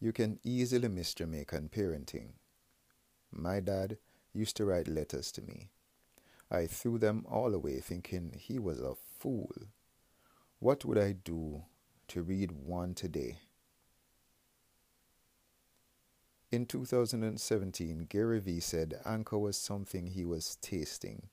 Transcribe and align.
You 0.00 0.12
can 0.12 0.38
easily 0.44 0.88
miss 0.88 1.14
Jamaican 1.14 1.70
parenting. 1.70 2.32
My 3.32 3.60
dad 3.60 3.98
used 4.34 4.56
to 4.56 4.64
write 4.66 4.88
letters 4.88 5.32
to 5.32 5.42
me. 5.42 5.70
I 6.50 6.66
threw 6.66 6.98
them 6.98 7.24
all 7.28 7.54
away 7.54 7.80
thinking 7.80 8.34
he 8.38 8.58
was 8.58 8.80
a 8.80 8.94
fool. 8.94 9.52
What 10.58 10.84
would 10.84 10.98
I 10.98 11.12
do 11.12 11.64
to 12.08 12.22
read 12.22 12.52
one 12.52 12.94
today? 12.94 13.38
In 16.52 16.66
2017, 16.66 18.06
Gary 18.08 18.38
Vee 18.38 18.60
said 18.60 19.00
Anchor 19.04 19.38
was 19.38 19.56
something 19.56 20.06
he 20.06 20.24
was 20.24 20.56
tasting. 20.56 21.28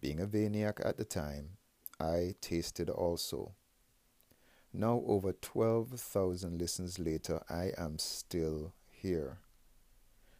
Being 0.00 0.20
a 0.20 0.26
Vayniac 0.26 0.84
at 0.84 0.96
the 0.96 1.04
time, 1.04 1.58
I 2.00 2.34
tasted 2.40 2.88
also. 2.88 3.54
Now, 4.72 5.02
over 5.06 5.32
12,000 5.32 6.58
listens 6.58 6.98
later, 6.98 7.42
I 7.48 7.72
am 7.78 7.98
still 7.98 8.72
here. 8.90 9.38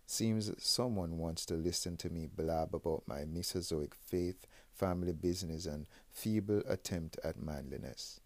Seems 0.07 0.51
someone 0.59 1.19
wants 1.19 1.45
to 1.47 1.55
listen 1.55 1.97
to 1.99 2.11
me 2.11 2.27
blab 2.27 2.75
about 2.75 3.03
my 3.07 3.25
Mesozoic 3.25 3.95
faith, 3.95 4.47
family 4.73 5.13
business, 5.13 5.67
and 5.67 5.87
feeble 6.11 6.63
attempt 6.69 7.19
at 7.25 7.43
manliness. 7.43 8.21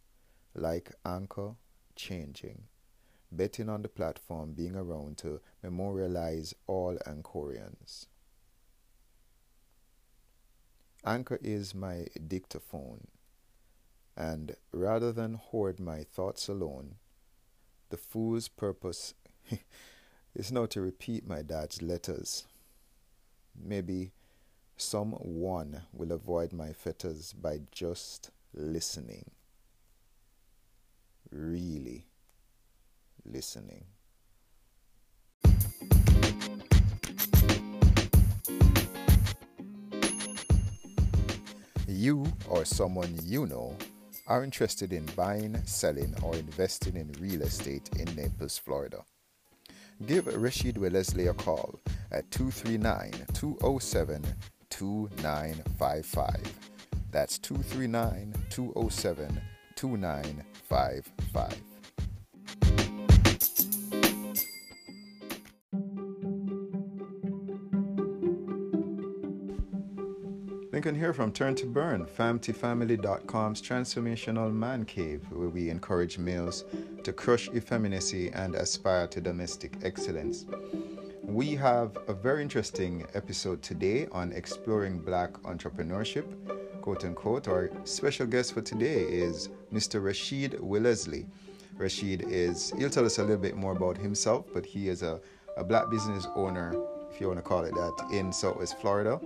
Like 0.55 0.93
Anchor, 1.05 1.55
changing. 1.97 2.65
Betting 3.31 3.69
on 3.69 3.83
the 3.83 3.89
platform 3.89 4.53
being 4.53 4.77
around 4.77 5.19
to 5.19 5.41
memorialize 5.63 6.55
all 6.67 6.99
Anchorians. 7.07 8.07
Anchor 11.05 11.41
is 11.43 11.75
my 11.75 12.07
dictaphone, 12.29 13.09
and 14.17 14.57
rather 14.73 15.13
than 15.13 15.35
hoard 15.35 15.81
my 15.81 16.03
thoughts 16.03 16.49
alone, 16.49 16.97
the 17.89 17.97
fool's 17.97 18.49
purpose 18.49 19.15
is 20.35 20.53
now 20.53 20.67
to 20.67 20.81
repeat 20.81 21.27
my 21.27 21.43
dad's 21.43 21.83
letters. 21.83 22.47
Maybe 23.59 24.13
someone 24.77 25.83
will 25.93 26.13
avoid 26.13 26.53
my 26.53 26.73
fetters 26.73 27.33
by 27.33 27.61
just 27.71 28.31
listening. 28.55 29.31
Really 31.31 32.07
listening. 33.25 33.85
You 41.87 42.27
or 42.49 42.65
someone 42.65 43.19
you 43.23 43.47
know 43.47 43.77
are 44.27 44.45
interested 44.45 44.93
in 44.93 45.05
buying, 45.17 45.57
selling, 45.65 46.15
or 46.23 46.35
investing 46.37 46.97
in 46.97 47.13
real 47.21 47.43
estate 47.43 47.91
in 47.99 48.15
Naples, 48.15 48.59
Florida. 48.59 49.05
Give 50.07 50.27
Rashid 50.27 50.79
Wellesley 50.79 51.27
a 51.29 51.35
call 51.35 51.79
at 52.11 52.31
239 52.31 53.13
207 53.35 54.23
2955. 54.71 56.59
That's 57.11 57.39
239 57.39 58.35
207 58.51 59.41
2955. 59.77 61.72
Lincoln 70.83 70.99
here 70.99 71.13
from 71.13 71.31
Turn 71.31 71.55
to 71.55 71.67
Burn, 71.67 72.07
FamTFamily.com's 72.07 73.63
transformational 73.63 74.53
man 74.53 74.85
cave, 74.85 75.25
where 75.31 75.49
we 75.49 75.71
encourage 75.71 76.19
males 76.19 76.65
to 77.05 77.13
crush 77.13 77.49
effeminacy 77.51 78.31
and 78.31 78.57
aspire 78.57 79.07
to 79.07 79.21
domestic 79.21 79.77
excellence. 79.85 80.45
We 81.23 81.55
have 81.55 81.97
a 82.09 82.13
very 82.13 82.43
interesting 82.43 83.07
episode 83.15 83.63
today 83.63 84.09
on 84.11 84.33
exploring 84.33 84.99
black 84.99 85.35
entrepreneurship, 85.45 86.25
quote 86.81 87.05
unquote. 87.05 87.47
Our 87.47 87.71
special 87.85 88.27
guest 88.27 88.53
for 88.53 88.61
today 88.61 89.03
is 89.03 89.51
Mr. 89.73 90.03
Rashid 90.03 90.59
Wellesley. 90.61 91.27
Rashid 91.77 92.23
is, 92.23 92.73
he'll 92.77 92.91
tell 92.91 93.07
us 93.07 93.19
a 93.19 93.23
little 93.23 93.37
bit 93.37 93.55
more 93.55 93.71
about 93.71 93.99
himself, 93.99 94.47
but 94.53 94.67
he 94.67 94.89
is 94.89 95.05
a, 95.05 95.21
a 95.57 95.63
black 95.63 95.89
business 95.91 96.27
owner, 96.35 96.75
if 97.09 97.21
you 97.21 97.29
want 97.29 97.39
to 97.39 97.43
call 97.43 97.63
it 97.63 97.73
that, 97.73 98.09
in 98.11 98.33
Southwest 98.33 98.81
Florida 98.81 99.21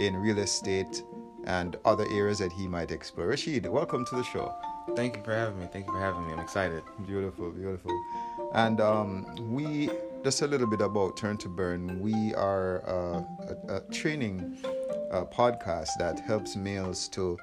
in 0.00 0.16
real 0.16 0.38
estate 0.38 1.02
and 1.44 1.76
other 1.84 2.06
areas 2.10 2.38
that 2.38 2.52
he 2.52 2.68
might 2.68 2.90
explore. 2.90 3.28
Rashid, 3.28 3.66
welcome 3.66 4.04
to 4.06 4.16
the 4.16 4.22
show. 4.22 4.54
Thank 4.94 5.16
you 5.16 5.22
for 5.22 5.34
having 5.34 5.58
me. 5.58 5.68
Thank 5.72 5.86
you 5.86 5.92
for 5.92 6.00
having 6.00 6.26
me. 6.26 6.32
I'm 6.32 6.40
excited. 6.40 6.82
Beautiful, 7.06 7.50
beautiful. 7.50 7.90
And 8.54 8.80
um, 8.80 9.26
we, 9.52 9.90
just 10.24 10.42
a 10.42 10.46
little 10.46 10.66
bit 10.66 10.80
about 10.80 11.16
Turn 11.16 11.36
to 11.38 11.48
Burn, 11.48 12.00
we 12.00 12.34
are 12.34 12.82
uh, 12.88 13.22
a, 13.68 13.76
a, 13.76 13.80
training 13.92 14.56
uh, 15.10 15.24
podcast 15.24 15.90
that 15.98 16.20
helps 16.20 16.56
males 16.56 17.08
to 17.08 17.38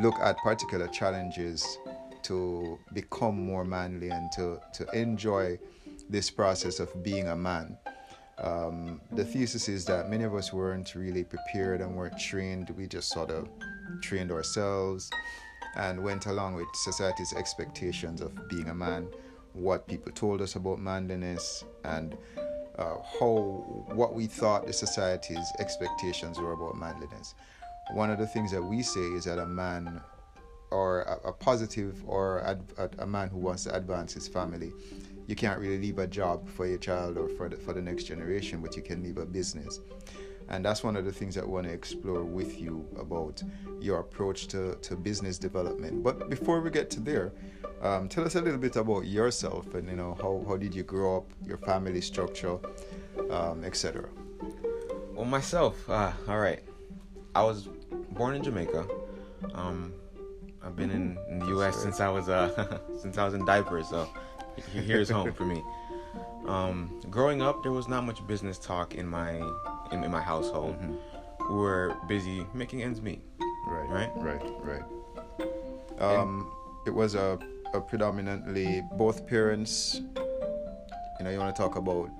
look 0.00 0.14
at 0.20 0.38
particular 0.38 0.86
challenges 0.88 1.78
to 2.22 2.78
become 2.92 3.44
more 3.44 3.64
manly 3.64 4.10
and 4.10 4.30
to, 4.32 4.60
to 4.74 4.86
enjoy 4.98 5.58
this 6.08 6.30
process 6.30 6.80
of 6.80 7.02
being 7.02 7.28
a 7.28 7.36
man. 7.36 7.76
Um, 8.38 9.00
the 9.12 9.24
thesis 9.24 9.68
is 9.68 9.84
that 9.86 10.10
many 10.10 10.24
of 10.24 10.34
us 10.34 10.52
weren't 10.52 10.94
really 10.94 11.24
prepared 11.24 11.80
and 11.80 11.96
weren't 11.96 12.18
trained. 12.18 12.70
We 12.70 12.86
just 12.86 13.08
sort 13.08 13.30
of 13.30 13.48
trained 14.02 14.30
ourselves 14.30 15.10
and 15.76 16.02
went 16.02 16.26
along 16.26 16.54
with 16.54 16.66
society's 16.74 17.32
expectations 17.34 18.20
of 18.20 18.48
being 18.48 18.68
a 18.68 18.74
man, 18.74 19.08
what 19.52 19.86
people 19.86 20.12
told 20.12 20.42
us 20.42 20.56
about 20.56 20.78
manliness, 20.78 21.64
and 21.84 22.16
uh, 22.78 22.96
how 23.18 23.64
what 23.92 24.14
we 24.14 24.26
thought 24.26 24.66
the 24.66 24.72
society's 24.72 25.50
expectations 25.58 26.38
were 26.38 26.52
about 26.52 26.76
manliness. 26.76 27.34
One 27.92 28.10
of 28.10 28.18
the 28.18 28.26
things 28.26 28.50
that 28.52 28.62
we 28.62 28.82
say 28.82 29.00
is 29.00 29.24
that 29.24 29.38
a 29.38 29.46
man 29.46 30.00
or 30.70 31.02
a, 31.02 31.28
a 31.28 31.32
positive 31.32 32.02
or 32.06 32.38
a, 32.38 32.58
a 32.98 33.06
man 33.06 33.28
who 33.28 33.38
wants 33.38 33.64
to 33.64 33.74
advance 33.74 34.12
his 34.12 34.28
family 34.28 34.72
you 35.26 35.34
can't 35.34 35.58
really 35.58 35.78
leave 35.78 35.98
a 35.98 36.06
job 36.06 36.48
for 36.48 36.66
your 36.66 36.78
child 36.78 37.16
or 37.16 37.28
for 37.28 37.48
the, 37.48 37.56
for 37.56 37.72
the 37.72 37.82
next 37.82 38.04
generation, 38.04 38.60
but 38.60 38.76
you 38.76 38.82
can 38.82 39.02
leave 39.02 39.18
a 39.18 39.26
business. 39.26 39.80
And 40.48 40.64
that's 40.64 40.84
one 40.84 40.96
of 40.96 41.04
the 41.04 41.12
things 41.12 41.34
that 41.34 41.44
I 41.44 41.46
want 41.46 41.66
to 41.66 41.72
explore 41.72 42.22
with 42.22 42.60
you 42.60 42.86
about 43.00 43.42
your 43.80 43.98
approach 43.98 44.46
to, 44.48 44.76
to 44.76 44.94
business 44.94 45.38
development. 45.38 46.04
But 46.04 46.30
before 46.30 46.60
we 46.60 46.70
get 46.70 46.88
to 46.90 47.00
there, 47.00 47.32
um, 47.82 48.08
tell 48.08 48.24
us 48.24 48.36
a 48.36 48.40
little 48.40 48.58
bit 48.58 48.76
about 48.76 49.06
yourself 49.06 49.74
and 49.74 49.88
you 49.88 49.96
know 49.96 50.16
how, 50.20 50.44
how 50.48 50.56
did 50.56 50.74
you 50.74 50.84
grow 50.84 51.18
up, 51.18 51.30
your 51.44 51.58
family 51.58 52.00
structure, 52.00 52.58
um, 53.30 53.64
etc. 53.64 54.08
Well, 55.12 55.24
myself, 55.24 55.88
uh, 55.90 56.12
all 56.28 56.38
right. 56.38 56.62
I 57.34 57.42
was 57.42 57.68
born 58.12 58.34
in 58.34 58.42
Jamaica. 58.42 58.86
Um, 59.54 59.92
I've 60.62 60.76
been 60.76 60.90
in, 60.90 61.18
in 61.28 61.38
the 61.38 61.46
U.S. 61.46 61.76
since 61.76 62.00
I 62.00 62.08
was 62.08 62.28
uh, 62.28 62.78
since 62.98 63.18
I 63.18 63.24
was 63.24 63.34
in 63.34 63.44
diapers, 63.44 63.88
so 63.88 64.08
here's 64.72 65.10
home 65.10 65.32
for 65.32 65.44
me. 65.44 65.62
Um, 66.46 67.00
growing 67.10 67.42
up, 67.42 67.62
there 67.62 67.72
was 67.72 67.88
not 67.88 68.04
much 68.04 68.24
business 68.26 68.58
talk 68.58 68.94
in 68.94 69.06
my 69.06 69.32
in, 69.92 70.04
in 70.04 70.10
my 70.10 70.20
household. 70.20 70.76
Mm-hmm. 70.76 71.52
We 71.52 71.60
were 71.60 71.96
busy 72.08 72.46
making 72.54 72.82
ends 72.82 73.00
meet. 73.00 73.22
Right. 73.68 73.88
Right. 73.88 74.10
Right. 74.16 74.82
Right. 76.00 76.00
Um, 76.00 76.50
it 76.86 76.90
was 76.90 77.14
a, 77.14 77.38
a 77.74 77.80
predominantly 77.80 78.82
both 78.92 79.26
parents. 79.26 80.00
You 81.18 81.24
know, 81.24 81.30
you 81.30 81.38
want 81.38 81.54
to 81.54 81.60
talk 81.60 81.76
about 81.76 82.10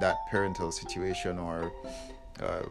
that 0.00 0.16
parental 0.30 0.72
situation 0.72 1.38
or 1.38 1.72
uh, 2.40 2.62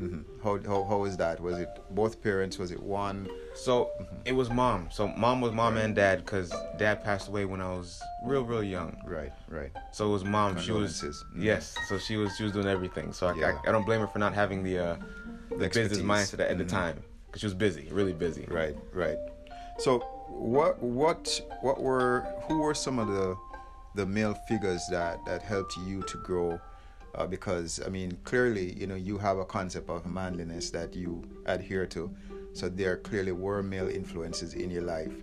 Mm-hmm. 0.00 0.42
How, 0.42 0.58
how 0.66 0.84
how 0.84 1.04
is 1.04 1.16
that? 1.16 1.40
Was 1.40 1.58
it 1.58 1.68
both 1.90 2.22
parents? 2.22 2.58
Was 2.58 2.70
it 2.70 2.82
one? 2.82 3.28
So 3.54 3.90
mm-hmm. 4.00 4.16
it 4.26 4.32
was 4.32 4.50
mom. 4.50 4.88
So 4.90 5.08
mom 5.08 5.40
was 5.40 5.52
mom 5.52 5.74
right. 5.74 5.84
and 5.84 5.94
dad 5.94 6.18
because 6.18 6.52
dad 6.78 7.02
passed 7.02 7.28
away 7.28 7.46
when 7.46 7.62
I 7.62 7.70
was 7.70 8.02
real 8.24 8.44
real 8.44 8.62
young. 8.62 8.96
Right, 9.06 9.32
right. 9.48 9.70
So 9.92 10.08
it 10.08 10.12
was 10.12 10.24
mom. 10.24 10.60
She 10.60 10.72
was 10.72 11.02
mm-hmm. 11.02 11.42
yes. 11.42 11.74
So 11.88 11.98
she 11.98 12.16
was 12.16 12.36
she 12.36 12.44
was 12.44 12.52
doing 12.52 12.66
everything. 12.66 13.12
So 13.12 13.28
I, 13.28 13.34
yeah. 13.34 13.58
I, 13.64 13.68
I, 13.68 13.72
don't 13.72 13.86
blame 13.86 14.00
her 14.00 14.06
for 14.06 14.18
not 14.18 14.34
having 14.34 14.62
the 14.62 14.78
uh, 14.78 14.96
the, 15.50 15.56
the 15.56 15.68
business 15.68 15.98
mindset 15.98 16.40
at, 16.40 16.50
mm-hmm. 16.50 16.58
the 16.58 16.64
time 16.64 17.02
because 17.26 17.40
she 17.40 17.46
was 17.46 17.54
busy, 17.54 17.88
really 17.90 18.12
busy. 18.12 18.44
Right, 18.48 18.76
right. 18.92 19.16
So 19.78 20.00
what 20.28 20.82
what 20.82 21.40
what 21.62 21.82
were 21.82 22.26
who 22.48 22.58
were 22.58 22.74
some 22.74 22.98
of 22.98 23.08
the 23.08 23.36
the 23.94 24.04
male 24.04 24.34
figures 24.46 24.82
that 24.90 25.24
that 25.24 25.42
helped 25.42 25.76
you 25.78 26.02
to 26.02 26.18
grow? 26.18 26.60
Uh, 27.16 27.26
because 27.26 27.80
I 27.84 27.88
mean 27.88 28.16
clearly 28.24 28.74
you 28.78 28.86
know 28.86 28.94
you 28.94 29.18
have 29.18 29.38
a 29.38 29.44
concept 29.44 29.90
of 29.90 30.06
manliness 30.06 30.70
that 30.70 30.94
you 30.94 31.22
adhere 31.46 31.86
to, 31.86 32.10
so 32.52 32.68
there 32.68 32.96
clearly 32.98 33.32
were 33.32 33.62
male 33.62 33.88
influences 33.88 34.54
in 34.54 34.70
your 34.70 34.82
life, 34.82 35.14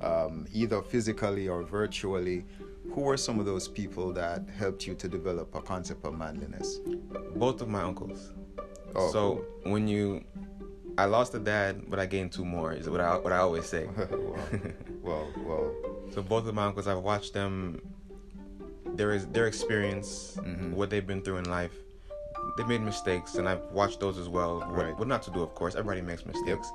um, 0.00 0.46
either 0.52 0.82
physically 0.82 1.48
or 1.48 1.62
virtually. 1.62 2.44
Who 2.92 3.00
were 3.00 3.16
some 3.16 3.40
of 3.40 3.46
those 3.46 3.66
people 3.66 4.12
that 4.12 4.48
helped 4.56 4.86
you 4.86 4.94
to 4.94 5.08
develop 5.08 5.54
a 5.54 5.60
concept 5.60 6.04
of 6.04 6.16
manliness? 6.16 6.78
Both 7.34 7.60
of 7.60 7.68
my 7.68 7.82
uncles. 7.82 8.32
Oh, 8.94 9.10
so 9.10 9.44
when 9.64 9.88
you 9.88 10.24
I 10.98 11.04
lost 11.04 11.34
a 11.34 11.38
dad, 11.38 11.82
but 11.88 11.98
I 11.98 12.06
gained 12.06 12.32
two 12.32 12.44
more. 12.44 12.72
Is 12.72 12.88
what 12.88 13.00
I 13.00 13.16
what 13.18 13.32
I 13.32 13.38
always 13.38 13.66
say. 13.66 13.86
well, 13.96 14.38
well, 15.02 15.28
well. 15.44 15.74
So 16.12 16.22
both 16.22 16.46
of 16.46 16.54
my 16.54 16.64
uncles, 16.64 16.86
I've 16.86 16.98
watched 16.98 17.34
them 17.34 17.80
their 18.96 19.18
their 19.18 19.46
experience, 19.46 20.36
Mhm. 20.40 20.72
what 20.72 20.90
they've 20.90 21.06
been 21.06 21.22
through 21.22 21.38
in 21.38 21.48
life. 21.50 21.72
They 22.56 22.64
made 22.64 22.80
mistakes, 22.82 23.34
and 23.36 23.48
I've 23.48 23.64
watched 23.72 23.98
those 24.00 24.18
as 24.18 24.28
well. 24.28 24.58
What, 24.60 24.72
Right. 24.76 24.98
what 24.98 25.08
not 25.08 25.22
to 25.24 25.30
do, 25.30 25.42
of 25.42 25.54
course. 25.54 25.74
Everybody 25.74 26.00
makes 26.00 26.24
mistakes, 26.24 26.70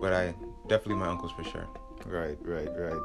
but 0.00 0.12
I 0.12 0.34
definitely 0.68 0.96
my 0.96 1.08
uncles 1.08 1.32
for 1.32 1.44
sure. 1.44 1.66
Right, 2.06 2.38
right, 2.42 2.70
right. 2.76 3.00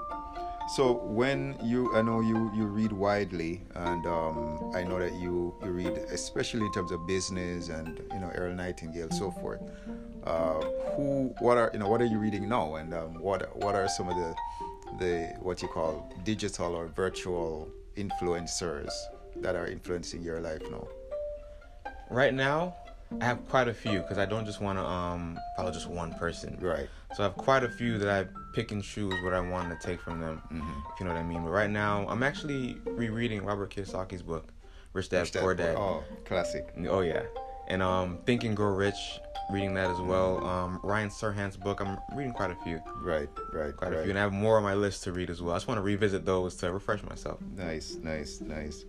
So 0.75 0.93
when 0.93 1.57
you, 1.63 1.95
I 1.95 2.01
know 2.01 2.19
you 2.19 2.51
you 2.53 2.65
read 2.65 2.91
widely, 2.91 3.61
and 3.75 4.05
um, 4.05 4.71
I 4.75 4.83
know 4.83 4.99
that 4.99 5.13
you 5.13 5.55
you 5.63 5.71
read 5.71 5.95
especially 6.11 6.65
in 6.65 6.71
terms 6.73 6.91
of 6.91 7.07
business 7.07 7.69
and 7.69 7.99
you 8.13 8.19
know 8.19 8.29
Earl 8.35 8.53
Nightingale, 8.53 9.09
so 9.11 9.31
forth. 9.31 9.61
Uh, 10.25 10.59
who, 10.95 11.33
what 11.39 11.57
are 11.57 11.69
you 11.73 11.79
know 11.79 11.87
what 11.87 12.01
are 12.01 12.05
you 12.13 12.19
reading 12.19 12.49
now, 12.49 12.75
and 12.75 12.93
um, 12.93 13.15
what 13.21 13.39
what 13.63 13.75
are 13.75 13.87
some 13.87 14.09
of 14.09 14.15
the 14.17 14.35
the 14.99 15.33
what 15.41 15.61
you 15.61 15.67
call 15.69 15.91
digital 16.25 16.75
or 16.75 16.87
virtual 16.87 17.69
influencers 17.97 18.91
that 19.37 19.55
are 19.55 19.67
influencing 19.67 20.21
your 20.21 20.39
life 20.39 20.61
now? 20.71 20.87
Right 22.09 22.33
now, 22.33 22.75
I 23.21 23.25
have 23.25 23.47
quite 23.49 23.67
a 23.67 23.73
few 23.73 23.99
because 23.99 24.17
I 24.17 24.25
don't 24.25 24.45
just 24.45 24.61
want 24.61 24.77
to 24.79 24.85
um 24.85 25.37
follow 25.55 25.71
just 25.71 25.87
one 25.87 26.13
person. 26.13 26.57
Right. 26.61 26.87
So 27.15 27.23
I 27.23 27.27
have 27.27 27.35
quite 27.37 27.63
a 27.63 27.69
few 27.69 27.97
that 27.99 28.09
I 28.09 28.27
pick 28.53 28.71
and 28.71 28.83
choose 28.83 29.13
what 29.23 29.33
I 29.33 29.39
want 29.39 29.69
to 29.69 29.87
take 29.87 30.01
from 30.01 30.19
them, 30.19 30.41
Mm-hmm. 30.51 30.79
if 30.93 30.99
you 30.99 31.05
know 31.05 31.13
what 31.13 31.19
I 31.19 31.23
mean. 31.23 31.43
But 31.43 31.51
right 31.51 31.69
now, 31.69 32.05
I'm 32.09 32.23
actually 32.23 32.77
rereading 32.85 33.43
Robert 33.43 33.73
Kiyosaki's 33.73 34.21
book, 34.21 34.49
Rich 34.93 35.09
Dad 35.09 35.19
Rich 35.21 35.31
Dad 35.33 35.41
Poor 35.41 35.55
Dad. 35.55 35.75
Oh, 35.77 36.03
classic. 36.25 36.73
Oh 36.89 36.99
yeah, 37.01 37.23
and 37.69 37.81
um, 37.81 38.19
Think 38.25 38.43
and 38.43 38.55
Grow 38.57 38.73
Rich, 38.73 39.19
reading 39.51 39.73
that 39.75 39.89
as 39.89 39.99
well. 39.99 40.45
Um, 40.45 40.79
Ryan 40.83 41.09
Serhant's 41.09 41.57
book, 41.57 41.79
I'm 41.81 41.97
reading 42.15 42.33
quite 42.33 42.51
a 42.51 42.55
few, 42.63 42.81
Right, 43.01 43.29
right, 43.53 43.75
quite 43.75 43.91
right. 43.91 43.99
a 43.99 44.03
few, 44.03 44.09
and 44.11 44.19
I 44.19 44.21
have 44.21 44.33
more 44.33 44.57
on 44.57 44.63
my 44.63 44.73
list 44.73 45.03
to 45.05 45.11
read 45.11 45.29
as 45.29 45.41
well. 45.41 45.53
I 45.53 45.57
just 45.57 45.67
want 45.67 45.77
to 45.77 45.81
revisit 45.83 46.25
those 46.25 46.55
to 46.57 46.71
refresh 46.71 47.03
myself. 47.03 47.39
Nice, 47.55 47.95
nice, 48.01 48.41
nice. 48.41 48.85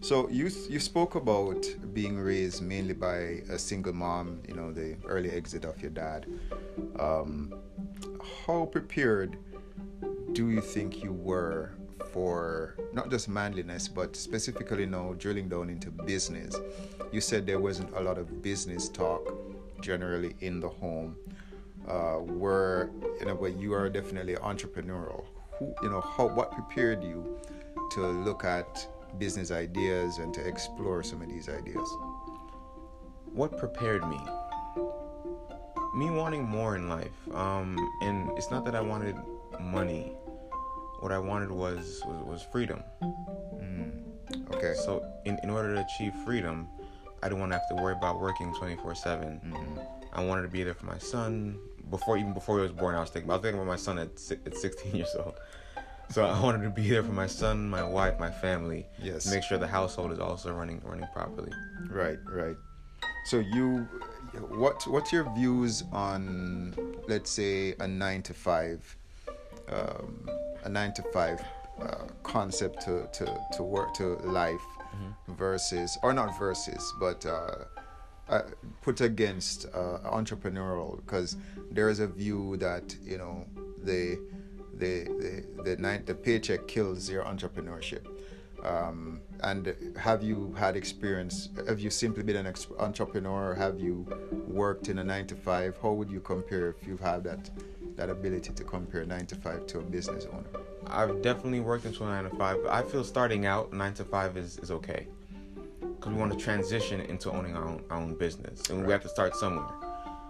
So 0.00 0.28
you 0.28 0.50
you 0.68 0.80
spoke 0.80 1.14
about 1.14 1.64
being 1.94 2.18
raised 2.18 2.62
mainly 2.62 2.92
by 2.94 3.42
a 3.48 3.58
single 3.58 3.92
mom. 3.94 4.40
You 4.46 4.54
know 4.54 4.72
the 4.72 4.96
early 5.06 5.30
exit 5.30 5.64
of 5.64 5.80
your 5.80 5.90
dad. 5.90 6.26
Um, 6.98 7.54
how 8.46 8.66
prepared 8.66 9.38
do 10.32 10.50
you 10.50 10.60
think 10.60 11.02
you 11.02 11.12
were 11.12 11.72
for 12.12 12.76
not 12.92 13.10
just 13.10 13.28
manliness, 13.28 13.88
but 13.88 14.14
specifically 14.14 14.84
now 14.86 15.14
drilling 15.16 15.48
down 15.48 15.70
into 15.70 15.90
business? 15.90 16.54
You 17.10 17.20
said 17.20 17.46
there 17.46 17.60
wasn't 17.60 17.94
a 17.96 18.00
lot 18.00 18.18
of 18.18 18.42
business 18.42 18.88
talk 18.90 19.32
generally 19.80 20.34
in 20.40 20.60
the 20.60 20.68
home. 20.68 21.16
Uh, 21.86 22.14
where 22.14 22.90
in 23.20 23.28
a 23.28 23.34
way 23.34 23.50
you 23.50 23.74
are 23.74 23.90
definitely 23.90 24.34
entrepreneurial. 24.36 25.24
Who 25.58 25.74
you 25.82 25.90
know 25.90 26.00
how 26.00 26.28
what 26.28 26.50
prepared 26.50 27.04
you 27.04 27.38
to 27.90 28.00
look 28.00 28.42
at 28.44 28.88
business 29.18 29.50
ideas 29.50 30.18
and 30.18 30.32
to 30.34 30.46
explore 30.46 31.02
some 31.02 31.20
of 31.20 31.28
these 31.28 31.48
ideas. 31.48 31.88
What 33.32 33.58
prepared 33.58 34.08
me? 34.08 34.18
Me 35.94 36.10
wanting 36.10 36.44
more 36.44 36.74
in 36.74 36.88
life. 36.88 37.12
Um, 37.32 37.76
and 38.00 38.30
it's 38.38 38.50
not 38.50 38.64
that 38.64 38.74
I 38.74 38.80
wanted 38.80 39.16
money. 39.60 40.16
What 41.00 41.12
I 41.12 41.18
wanted 41.18 41.50
was 41.50 42.02
was, 42.06 42.24
was 42.24 42.46
freedom. 42.50 42.82
Okay. 44.54 44.74
So 44.74 45.04
in, 45.24 45.38
in 45.42 45.50
order 45.50 45.74
to 45.74 45.80
achieve 45.82 46.14
freedom, 46.24 46.68
I 47.24 47.28
didn't 47.28 47.40
want 47.40 47.52
to 47.52 47.58
have 47.58 47.68
to 47.68 47.74
worry 47.74 47.94
about 47.94 48.20
working 48.20 48.54
24 48.54 48.94
7. 48.94 49.40
Mm-hmm. 49.42 49.80
I 50.12 50.22
wanted 50.22 50.42
to 50.42 50.48
be 50.48 50.62
there 50.62 50.74
for 50.74 50.84
my 50.84 50.98
son. 50.98 51.58
Before 51.88 52.18
even 52.18 52.34
before 52.34 52.58
he 52.58 52.62
was 52.62 52.72
born, 52.72 52.94
I 52.94 53.00
was 53.00 53.08
thinking 53.08 53.30
I 53.30 53.34
was 53.34 53.42
thinking 53.42 53.60
about 53.60 53.70
my 53.70 53.76
son 53.76 53.98
at, 53.98 54.10
at 54.46 54.54
16 54.54 54.94
years 54.94 55.16
old. 55.18 55.34
So 56.10 56.26
I 56.26 56.38
wanted 56.38 56.62
to 56.64 56.70
be 56.70 56.86
there 56.86 57.02
for 57.02 57.12
my 57.12 57.26
son, 57.26 57.70
my 57.70 57.82
wife, 57.82 58.20
my 58.20 58.30
family. 58.30 58.84
Yes. 59.02 59.30
Make 59.32 59.42
sure 59.42 59.56
the 59.56 59.66
household 59.66 60.12
is 60.12 60.18
also 60.18 60.52
running 60.52 60.82
running 60.84 61.08
properly. 61.14 61.50
Right, 61.88 62.18
right. 62.30 62.56
So 63.24 63.38
you, 63.38 63.88
what 64.50 64.86
what's 64.86 65.10
your 65.10 65.24
views 65.34 65.82
on, 65.92 66.74
let's 67.08 67.30
say, 67.30 67.74
a 67.80 67.88
nine 67.88 68.22
to 68.24 68.34
five, 68.34 68.96
um, 69.70 70.28
a 70.64 70.68
nine 70.68 70.92
to 70.92 71.02
five 71.04 71.42
uh, 71.80 72.04
concept 72.22 72.82
to, 72.82 73.08
to, 73.14 73.40
to 73.54 73.62
work 73.62 73.94
to 73.94 74.16
life 74.24 74.60
versus, 75.28 75.98
or 76.02 76.12
not 76.12 76.38
versus, 76.38 76.92
but 76.98 77.24
uh, 77.26 77.64
uh, 78.28 78.42
put 78.82 79.00
against 79.00 79.66
uh, 79.66 79.98
entrepreneurial 80.04 80.96
because 80.96 81.36
there 81.70 81.88
is 81.88 82.00
a 82.00 82.06
view 82.06 82.56
that 82.56 82.96
you 83.04 83.18
know 83.18 83.44
the 83.82 84.18
the 84.78 85.04
the 85.04 85.62
the, 85.62 85.76
night, 85.76 86.06
the 86.06 86.14
paycheck 86.14 86.66
kills 86.66 87.10
your 87.10 87.24
entrepreneurship. 87.24 88.06
Um, 88.62 89.20
and 89.42 89.74
have 89.98 90.22
you 90.22 90.54
had 90.58 90.74
experience? 90.74 91.50
Have 91.68 91.80
you 91.80 91.90
simply 91.90 92.22
been 92.22 92.36
an 92.36 92.46
ex- 92.46 92.66
entrepreneur? 92.78 93.54
Have 93.54 93.78
you 93.78 94.06
worked 94.48 94.88
in 94.88 94.98
a 94.98 95.04
nine 95.04 95.26
to 95.26 95.36
five? 95.36 95.76
How 95.82 95.92
would 95.92 96.10
you 96.10 96.20
compare 96.20 96.68
if 96.70 96.86
you 96.86 96.96
have 96.98 97.24
that 97.24 97.50
that 97.96 98.10
ability 98.10 98.52
to 98.52 98.64
compare 98.64 99.04
nine 99.04 99.26
to 99.26 99.36
five 99.36 99.66
to 99.68 99.78
a 99.78 99.82
business 99.82 100.26
owner? 100.32 100.46
I've 100.86 101.22
definitely 101.22 101.60
worked 101.60 101.86
into 101.86 102.04
a 102.04 102.06
nine 102.06 102.24
to 102.24 102.36
five, 102.36 102.58
but 102.62 102.72
I 102.72 102.82
feel 102.82 103.04
starting 103.04 103.46
out 103.46 103.72
nine 103.72 103.94
to 103.94 104.04
five 104.04 104.36
is, 104.36 104.58
is 104.58 104.70
okay. 104.70 105.06
Because 105.80 106.12
we 106.12 106.18
want 106.18 106.32
to 106.32 106.38
transition 106.38 107.00
into 107.00 107.30
owning 107.30 107.56
our 107.56 107.64
own, 107.64 107.84
our 107.90 107.98
own 107.98 108.14
business, 108.14 108.68
and 108.70 108.84
we 108.86 108.92
have 108.92 109.02
to 109.02 109.08
start 109.08 109.36
somewhere. 109.36 109.66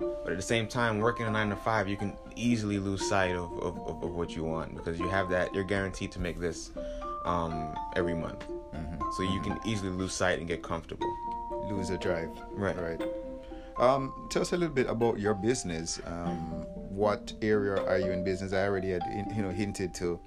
But 0.01 0.33
at 0.33 0.37
the 0.37 0.43
same 0.43 0.67
time, 0.67 0.99
working 0.99 1.27
a 1.27 1.31
nine 1.31 1.51
to 1.51 1.57
five, 1.57 1.89
you 1.89 1.97
can 1.97 2.17
easily 2.37 2.79
lose 2.79 3.09
sight 3.09 3.33
of, 3.33 3.53
of, 3.61 3.79
of, 4.03 4.15
what 4.15 4.35
you 4.35 4.43
want 4.43 4.75
because 4.75 4.99
you 4.99 5.09
have 5.09 5.29
that, 5.31 5.55
you're 5.55 5.65
guaranteed 5.65 6.11
to 6.13 6.21
make 6.21 6.41
this 6.41 6.73
um, 7.25 7.75
every 7.95 8.15
month. 8.15 8.45
So 9.17 9.23
you 9.23 9.41
can 9.41 9.61
easily 9.65 9.91
lose 9.91 10.13
sight 10.13 10.41
and 10.41 10.49
get 10.49 10.63
comfortable. 10.63 11.07
Lose 11.71 11.91
a 11.91 11.99
drive. 11.99 12.31
Right. 12.51 12.77
Right. 12.77 13.01
Um, 13.79 14.13
tell 14.29 14.43
us 14.43 14.53
a 14.53 14.57
little 14.57 14.75
bit 14.75 14.89
about 14.89 15.21
your 15.21 15.35
business. 15.35 16.01
Um, 16.05 16.67
what 16.95 17.33
area 17.43 17.83
are 17.85 17.99
you 17.99 18.11
in 18.13 18.23
business? 18.25 18.53
I 18.53 18.67
already 18.67 18.91
had 18.91 19.03
you 19.35 19.43
know 19.43 19.51
hinted 19.51 19.95
to 19.95 20.21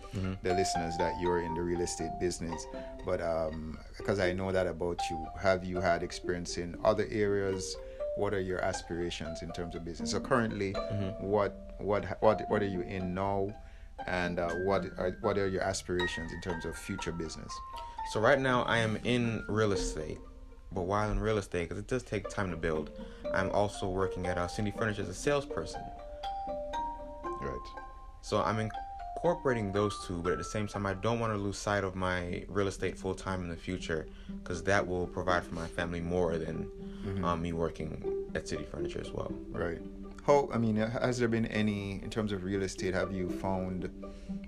the 0.43 0.53
listeners 0.53 0.97
that 0.97 1.13
you're 1.21 1.41
in 1.41 1.53
the 1.53 1.61
real 1.61 1.81
estate 1.81 2.11
business, 2.19 2.65
but 3.05 3.21
um, 3.21 3.77
because 3.97 4.19
I 4.19 4.33
know 4.33 4.51
that 4.51 4.67
about 4.67 4.99
you, 5.09 5.25
have 5.39 5.63
you 5.63 5.79
had 5.79 6.03
experience 6.03 6.57
in 6.57 6.75
other 6.83 7.07
areas? 7.09 7.75
What 8.17 8.33
are 8.33 8.41
your 8.41 8.59
aspirations 8.61 9.43
in 9.43 9.51
terms 9.51 9.75
of 9.75 9.85
business? 9.85 10.11
So 10.11 10.19
currently, 10.19 10.73
what 11.19 11.75
what 11.79 12.21
what 12.21 12.41
what 12.49 12.61
are 12.61 12.67
you 12.67 12.81
in 12.81 13.13
now, 13.13 13.53
and 14.07 14.39
uh, 14.39 14.49
what 14.65 14.85
are 14.97 15.17
what 15.21 15.37
are 15.37 15.47
your 15.47 15.61
aspirations 15.61 16.31
in 16.33 16.41
terms 16.41 16.65
of 16.65 16.75
future 16.75 17.11
business? 17.11 17.53
So 18.11 18.19
right 18.19 18.39
now 18.39 18.63
I 18.63 18.79
am 18.79 18.97
in 19.03 19.43
real 19.47 19.71
estate, 19.73 20.17
but 20.71 20.83
while 20.83 21.11
in 21.11 21.19
real 21.19 21.37
estate, 21.37 21.69
because 21.69 21.77
it 21.77 21.87
does 21.87 22.03
take 22.03 22.27
time 22.29 22.49
to 22.51 22.57
build, 22.57 22.91
I'm 23.33 23.51
also 23.51 23.87
working 23.87 24.25
at 24.25 24.37
uh, 24.37 24.47
City 24.47 24.71
Furniture 24.71 25.03
as 25.03 25.09
a 25.09 25.13
salesperson. 25.13 25.81
Right. 27.47 27.83
So 28.21 28.41
I'm 28.41 28.59
incorporating 28.59 29.71
those 29.71 29.95
two, 30.05 30.21
but 30.21 30.31
at 30.31 30.37
the 30.37 30.43
same 30.43 30.67
time, 30.67 30.85
I 30.85 30.93
don't 30.93 31.19
want 31.19 31.33
to 31.33 31.37
lose 31.37 31.57
sight 31.57 31.83
of 31.83 31.95
my 31.95 32.43
real 32.47 32.67
estate 32.67 32.97
full 32.97 33.15
time 33.15 33.41
in 33.41 33.49
the 33.49 33.55
future, 33.55 34.07
because 34.43 34.61
that 34.63 34.85
will 34.85 35.07
provide 35.07 35.43
for 35.43 35.55
my 35.55 35.67
family 35.67 36.01
more 36.01 36.37
than 36.37 36.69
um, 37.23 37.41
me 37.41 37.53
working 37.53 38.03
at 38.35 38.47
City 38.47 38.65
Furniture 38.65 39.01
as 39.01 39.11
well. 39.11 39.31
Right. 39.51 39.79
How, 40.25 40.49
I 40.53 40.57
mean, 40.57 40.75
has 40.75 41.17
there 41.17 41.29
been 41.29 41.45
any, 41.45 42.03
in 42.03 42.09
terms 42.09 42.33
of 42.33 42.43
real 42.43 42.61
estate, 42.63 42.93
have 42.93 43.13
you 43.13 43.29
found 43.29 43.89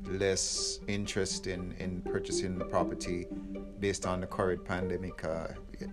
less 0.05 0.79
interest 0.87 1.47
in, 1.47 1.73
in 1.79 2.01
purchasing 2.01 2.57
the 2.57 2.65
property 2.65 3.27
based 3.79 4.05
on 4.05 4.19
the 4.19 4.27
current 4.27 4.65
pandemic? 4.65 5.23
Uh, 5.23 5.47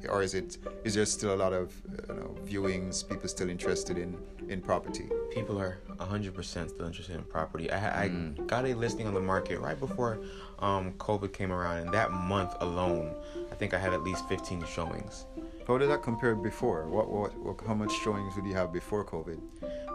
or 0.08 0.22
is 0.22 0.34
it, 0.34 0.58
is 0.84 0.94
there 0.94 1.06
still 1.06 1.34
a 1.34 1.36
lot 1.36 1.52
of, 1.52 1.74
you 2.08 2.14
know, 2.14 2.34
viewings, 2.44 3.08
people 3.08 3.28
still 3.28 3.50
interested 3.50 3.98
in, 3.98 4.16
in 4.48 4.60
property? 4.60 5.08
People 5.30 5.58
are 5.58 5.78
100% 5.96 6.44
still 6.44 6.86
interested 6.86 7.16
in 7.16 7.22
property. 7.24 7.70
I, 7.70 8.04
I 8.04 8.08
got 8.46 8.66
a 8.66 8.74
listing 8.74 9.06
on 9.06 9.14
the 9.14 9.20
market 9.20 9.60
right 9.60 9.78
before 9.78 10.18
um, 10.58 10.92
COVID 10.94 11.32
came 11.32 11.52
around, 11.52 11.78
and 11.78 11.92
that 11.92 12.10
month 12.12 12.54
alone, 12.60 13.14
I 13.50 13.54
think 13.54 13.74
I 13.74 13.78
had 13.78 13.92
at 13.92 14.02
least 14.02 14.28
15 14.28 14.64
showings. 14.66 15.26
How 15.66 15.78
did 15.78 15.90
that 15.90 16.02
compare 16.02 16.34
before? 16.36 16.86
What, 16.86 17.10
what, 17.10 17.36
what, 17.38 17.60
how 17.66 17.74
much 17.74 17.92
showings 17.92 18.34
did 18.36 18.46
you 18.46 18.54
have 18.54 18.72
before 18.72 19.04
COVID? 19.04 19.40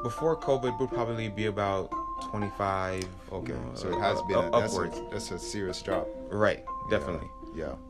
Before 0.04 0.36
COVID 0.36 0.80
would 0.80 0.90
probably 0.90 1.30
be 1.30 1.46
about 1.46 1.92
25. 2.30 3.06
Okay, 3.32 3.54
uh, 3.54 3.76
so 3.76 3.90
it 3.90 4.00
has 4.00 4.22
been, 4.24 4.38
a, 4.38 4.52
that's, 4.52 4.74
upwards. 4.74 4.98
a, 4.98 5.08
that's 5.12 5.32
a 5.32 5.40
serious 5.40 5.82
drop. 5.82 6.08
Right, 6.30 6.64
definitely. 6.90 7.28
Yeah. 7.28 7.41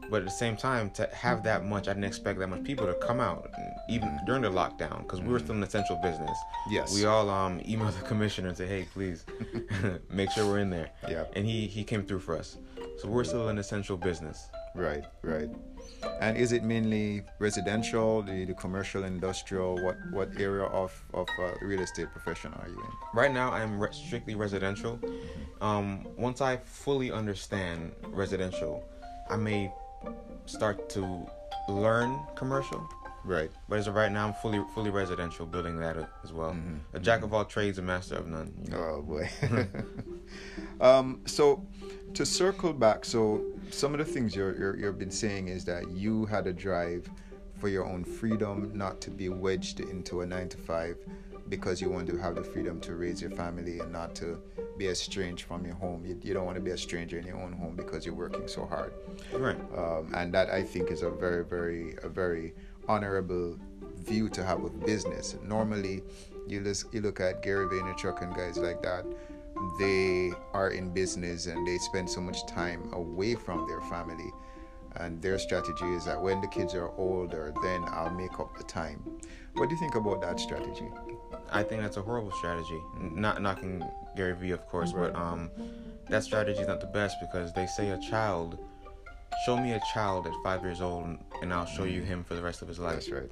But 0.10 0.18
at 0.18 0.26
the 0.26 0.32
same 0.32 0.58
time, 0.58 0.90
to 0.92 1.08
have 1.14 1.44
that 1.44 1.66
much, 1.66 1.88
I 1.88 1.94
didn't 1.94 2.06
expect 2.06 2.40
that 2.40 2.48
much 2.48 2.64
people 2.64 2.86
to 2.88 2.94
come 2.96 3.20
out, 3.20 3.50
even 3.90 4.20
during 4.26 4.42
the 4.42 4.50
lockdown, 4.50 5.04
because 5.04 5.22
we 5.22 5.30
were 5.30 5.40
still 5.40 5.56
an 5.56 5.64
essential 5.64 5.96
business. 5.98 6.38
Yes. 6.70 6.94
We 6.94 7.06
all 7.06 7.30
um 7.30 7.60
emailed 7.62 7.98
the 7.98 8.06
commissioner 8.06 8.50
and 8.50 8.58
said, 8.58 8.70
"Hey, 8.70 8.88
please, 8.94 9.26
make 10.10 10.32
sure 10.32 10.46
we're 10.46 10.60
in 10.60 10.70
there." 10.70 10.90
Yeah. 11.08 11.26
And 11.36 11.46
he 11.46 11.68
he 11.68 11.84
came 11.84 12.04
through 12.04 12.20
for 12.20 12.38
us. 12.38 12.58
So 13.00 13.08
we're 13.08 13.24
still 13.24 13.50
an 13.50 13.58
essential 13.58 13.98
business. 13.98 14.50
Right, 14.76 15.04
right. 15.24 15.50
And 16.20 16.38
is 16.38 16.52
it 16.52 16.64
mainly 16.64 17.24
residential, 17.40 18.22
the, 18.22 18.46
the 18.46 18.54
commercial, 18.54 19.04
industrial? 19.04 19.76
What 19.84 19.98
what 20.12 20.30
area 20.40 20.66
of 20.66 20.92
of 21.14 21.28
uh, 21.40 21.52
real 21.62 21.82
estate 21.82 22.12
profession 22.12 22.54
are 22.54 22.68
you 22.68 22.76
in? 22.76 22.92
Right 23.14 23.34
now, 23.34 23.52
I'm 23.52 23.80
re- 23.80 23.92
strictly 23.92 24.36
residential. 24.36 25.00
Um, 25.62 26.08
once 26.18 26.42
I 26.42 26.58
fully 26.58 27.12
understand 27.12 27.92
residential, 28.08 28.84
I 29.30 29.38
may 29.38 29.72
start 30.46 30.90
to 30.92 31.28
learn 31.70 32.20
commercial. 32.36 32.88
Right. 33.24 33.52
But 33.70 33.78
as 33.78 33.88
of 33.88 33.94
right 33.94 34.12
now, 34.12 34.28
I'm 34.28 34.34
fully 34.34 34.64
fully 34.74 34.90
residential, 34.90 35.46
building 35.46 35.78
that 35.78 35.96
as 36.24 36.34
well. 36.34 36.54
Mhm. 36.54 36.80
A 36.94 37.00
jack 37.00 37.22
of 37.24 37.34
all 37.34 37.46
trades, 37.46 37.78
a 37.78 37.82
master 37.82 38.16
of 38.16 38.28
none. 38.28 38.52
you 38.64 38.72
know. 38.72 38.96
Oh 38.98 39.02
boy. 39.04 39.30
um, 40.82 41.22
so 41.26 41.64
to 42.16 42.26
circle 42.26 42.74
back, 42.74 43.06
so 43.06 43.42
some 43.70 43.94
of 43.94 44.00
the 44.00 44.06
things 44.06 44.36
you're, 44.36 44.58
you're 44.58 44.76
you've 44.78 44.98
been 45.00 45.12
saying 45.12 45.48
is 45.50 45.64
that 45.66 45.90
you 45.92 46.26
had 46.26 46.48
a 46.48 46.54
drive 46.54 47.10
for 47.60 47.70
your 47.70 47.86
own 47.86 48.04
freedom, 48.04 48.72
not 48.74 49.00
to 49.02 49.12
be 49.12 49.30
wedged 49.30 49.80
into 49.82 50.22
a 50.22 50.26
nine 50.26 50.50
to 50.50 50.58
five, 50.58 50.98
because 51.48 51.80
you 51.80 51.90
want 51.92 52.08
to 52.08 52.18
have 52.18 52.34
the 52.36 52.44
freedom 52.44 52.80
to 52.82 52.96
raise 52.96 53.22
your 53.22 53.32
family 53.32 53.80
and 53.80 53.92
not 53.92 54.16
to 54.16 54.42
be 54.82 54.88
estranged 54.88 55.44
from 55.46 55.66
your 55.66 55.76
home. 55.76 56.04
You, 56.06 56.20
you 56.24 56.34
don't 56.34 56.46
want 56.46 56.58
to 56.62 56.66
be 56.70 56.72
a 56.72 56.78
stranger 56.78 57.18
in 57.20 57.26
your 57.26 57.40
own 57.40 57.54
home 57.54 57.76
because 57.76 58.06
you're 58.06 58.16
working 58.16 58.48
so 58.48 58.66
hard. 58.66 58.94
Right. 59.32 59.58
um, 59.78 60.12
and 60.16 60.34
that 60.34 60.50
I 60.50 60.64
think 60.64 60.90
is 60.90 61.04
a 61.04 61.12
very, 61.12 61.44
very, 61.46 61.96
a 62.04 62.10
very 62.10 62.54
honorable 62.88 63.60
view 64.10 64.28
to 64.30 64.44
have 64.44 64.64
of 64.64 64.74
business. 64.86 65.36
Normally, 65.44 66.02
you 66.48 66.62
look, 66.62 66.78
you 66.92 67.02
look 67.02 67.20
at 67.20 67.44
Gary 67.44 67.68
Vaynerchuk 67.68 68.24
and 68.24 68.34
guys 68.34 68.58
like 68.58 68.82
that. 68.82 69.06
They 69.78 70.32
are 70.54 70.72
in 70.72 70.92
business 70.92 71.46
and 71.46 71.68
they 71.68 71.78
spend 71.78 72.10
so 72.10 72.22
much 72.22 72.40
time 72.48 72.92
away 72.94 73.36
from 73.36 73.68
their 73.68 73.82
family. 73.82 74.32
And 74.96 75.22
their 75.22 75.38
strategy 75.38 75.90
is 75.98 76.06
that 76.06 76.20
when 76.20 76.42
the 76.42 76.48
kids 76.48 76.74
are 76.74 76.90
older, 76.98 77.54
then 77.62 77.86
I'll 77.88 78.16
make 78.24 78.40
up 78.40 78.58
the 78.58 78.64
time. 78.64 79.00
What 79.54 79.70
do 79.70 79.76
you 79.76 79.80
think 79.80 79.96
about 79.96 80.22
that 80.22 80.40
strategy? 80.40 80.90
I 81.52 81.64
think 81.64 81.82
that's 81.82 81.98
a 81.98 82.02
horrible 82.02 82.32
strategy. 82.32 82.82
Not 83.00 83.42
knocking 83.42 83.84
Gary 84.16 84.36
Vee, 84.36 84.52
of 84.52 84.66
course, 84.68 84.92
but 84.92 85.16
um, 85.16 85.50
that 86.10 86.24
strategy 86.24 86.60
is 86.60 86.68
not 86.68 86.82
the 86.82 86.88
best 86.88 87.18
because 87.20 87.54
they 87.54 87.66
say 87.66 87.90
a 87.90 87.98
child. 88.00 88.58
Show 89.46 89.58
me 89.58 89.72
a 89.74 89.82
child 89.94 90.28
at 90.28 90.34
five 90.44 90.62
years 90.62 90.82
old, 90.82 91.18
and 91.42 91.54
I'll 91.54 91.66
show 91.66 91.86
you 91.86 92.02
him 92.02 92.24
for 92.24 92.36
the 92.36 92.42
rest 92.42 92.62
of 92.62 92.68
his 92.68 92.80
life. 92.80 92.96
That's 92.96 93.10
right. 93.12 93.32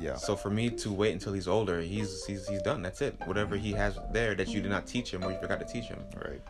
Yeah. 0.00 0.16
So 0.16 0.36
for 0.36 0.50
me 0.50 0.70
to 0.70 0.92
wait 0.92 1.12
until 1.12 1.32
he's 1.32 1.48
older, 1.48 1.80
he's 1.80 2.24
he's 2.24 2.46
he's 2.48 2.62
done. 2.62 2.82
That's 2.82 3.00
it. 3.02 3.16
Whatever 3.24 3.56
he 3.56 3.72
has 3.72 3.98
there 4.12 4.34
that 4.34 4.48
you 4.48 4.60
did 4.60 4.70
not 4.70 4.86
teach 4.86 5.12
him 5.12 5.24
or 5.24 5.32
you 5.32 5.38
forgot 5.38 5.58
to 5.60 5.66
teach 5.72 5.84
him, 5.84 6.00
Right. 6.16 6.42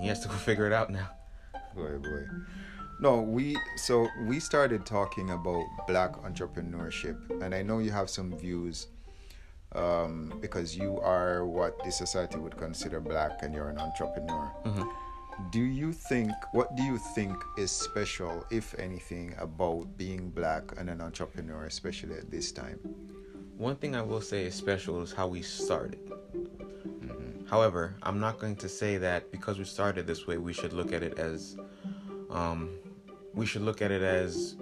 he 0.00 0.06
has 0.08 0.20
to 0.20 0.28
go 0.28 0.34
figure 0.48 0.66
it 0.66 0.72
out 0.72 0.90
now. 0.90 1.08
Boy, 1.74 1.98
boy. 1.98 2.24
No, 3.00 3.20
we 3.20 3.56
so 3.76 4.06
we 4.26 4.38
started 4.40 4.86
talking 4.86 5.30
about 5.30 5.64
black 5.88 6.12
entrepreneurship, 6.22 7.42
and 7.42 7.54
I 7.54 7.62
know 7.62 7.78
you 7.78 7.90
have 7.90 8.08
some 8.08 8.36
views 8.38 8.86
um, 9.74 10.32
because 10.40 10.76
you 10.76 11.00
are 11.00 11.44
what 11.44 11.82
the 11.84 11.90
society 11.92 12.38
would 12.38 12.56
consider 12.56 13.00
black, 13.00 13.42
and 13.42 13.54
you're 13.54 13.68
an 13.68 13.78
entrepreneur. 13.78 14.50
Mhm. 14.64 14.88
Do 15.50 15.60
you 15.60 15.92
think 15.92 16.30
what 16.52 16.76
do 16.76 16.82
you 16.84 16.96
think 16.96 17.36
is 17.58 17.72
special, 17.72 18.44
if 18.50 18.78
anything, 18.78 19.34
about 19.38 19.96
being 19.96 20.30
black 20.30 20.72
and 20.78 20.88
an 20.88 21.00
entrepreneur, 21.00 21.64
especially 21.64 22.14
at 22.14 22.30
this 22.30 22.52
time? 22.52 22.78
One 23.58 23.76
thing 23.76 23.94
I 23.96 24.02
will 24.02 24.20
say 24.20 24.46
is 24.46 24.54
special 24.54 25.02
is 25.02 25.12
how 25.12 25.28
we 25.28 25.42
started. 25.42 25.98
However, 27.46 27.94
I'm 28.02 28.18
not 28.20 28.38
going 28.38 28.56
to 28.56 28.68
say 28.68 28.96
that 28.98 29.30
because 29.30 29.58
we 29.58 29.64
started 29.64 30.06
this 30.06 30.26
way, 30.26 30.38
we 30.38 30.52
should 30.52 30.72
look 30.72 30.92
at 30.92 31.02
it 31.02 31.18
as, 31.18 31.56
um, 32.30 32.70
we 33.34 33.44
should 33.46 33.62
look 33.62 33.82
at 33.82 33.90
it 33.90 34.02
as 34.02 34.56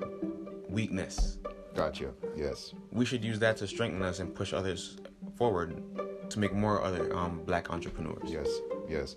weakness. 0.69 1.38
Gotcha. 1.75 2.12
Yes. 2.37 2.75
We 2.90 3.04
should 3.04 3.25
use 3.25 3.38
that 3.38 3.57
to 3.59 3.66
strengthen 3.66 4.02
us 4.02 4.19
and 4.19 4.35
push 4.35 4.52
others 4.52 4.97
forward 5.37 5.83
to 6.31 6.39
make 6.39 6.53
more 6.53 6.83
other 6.83 7.15
um, 7.17 7.43
black 7.45 7.71
entrepreneurs. 7.71 8.31
Yes, 8.31 8.49
yes. 8.89 9.17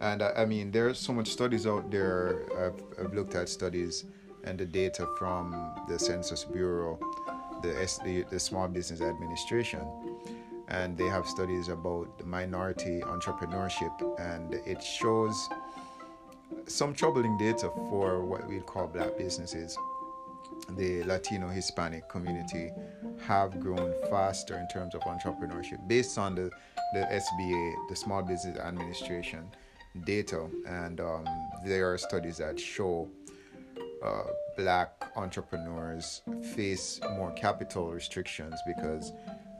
And 0.00 0.22
I, 0.22 0.32
I 0.38 0.44
mean, 0.44 0.70
there's 0.70 0.98
so 0.98 1.12
much 1.12 1.28
studies 1.28 1.66
out 1.66 1.90
there. 1.90 2.46
I've, 2.58 2.82
I've 2.98 3.14
looked 3.14 3.34
at 3.34 3.48
studies 3.48 4.04
and 4.44 4.58
the 4.58 4.66
data 4.66 5.06
from 5.18 5.54
the 5.88 5.98
Census 5.98 6.44
Bureau, 6.44 6.98
the, 7.62 7.80
S, 7.80 7.98
the, 7.98 8.24
the 8.30 8.40
Small 8.40 8.66
Business 8.68 9.00
Administration, 9.00 9.80
and 10.68 10.96
they 10.96 11.06
have 11.06 11.26
studies 11.26 11.68
about 11.68 12.08
minority 12.26 13.00
entrepreneurship, 13.00 13.92
and 14.18 14.54
it 14.54 14.82
shows 14.82 15.48
some 16.66 16.92
troubling 16.94 17.36
data 17.38 17.70
for 17.88 18.24
what 18.24 18.48
we 18.48 18.58
call 18.60 18.86
black 18.88 19.16
businesses. 19.16 19.76
The 20.76 21.02
Latino 21.04 21.48
Hispanic 21.48 22.08
community 22.08 22.70
have 23.26 23.60
grown 23.60 23.94
faster 24.10 24.56
in 24.58 24.68
terms 24.68 24.94
of 24.94 25.02
entrepreneurship 25.02 25.86
based 25.86 26.18
on 26.18 26.34
the, 26.34 26.50
the 26.94 27.00
SBA, 27.00 27.74
the 27.88 27.96
Small 27.96 28.22
Business 28.22 28.58
Administration 28.58 29.48
data. 30.04 30.48
And 30.66 31.00
um, 31.00 31.24
there 31.64 31.92
are 31.92 31.98
studies 31.98 32.38
that 32.38 32.58
show 32.58 33.08
uh, 34.02 34.24
black 34.56 35.04
entrepreneurs 35.16 36.22
face 36.54 37.00
more 37.16 37.30
capital 37.32 37.90
restrictions 37.90 38.54
because 38.66 39.12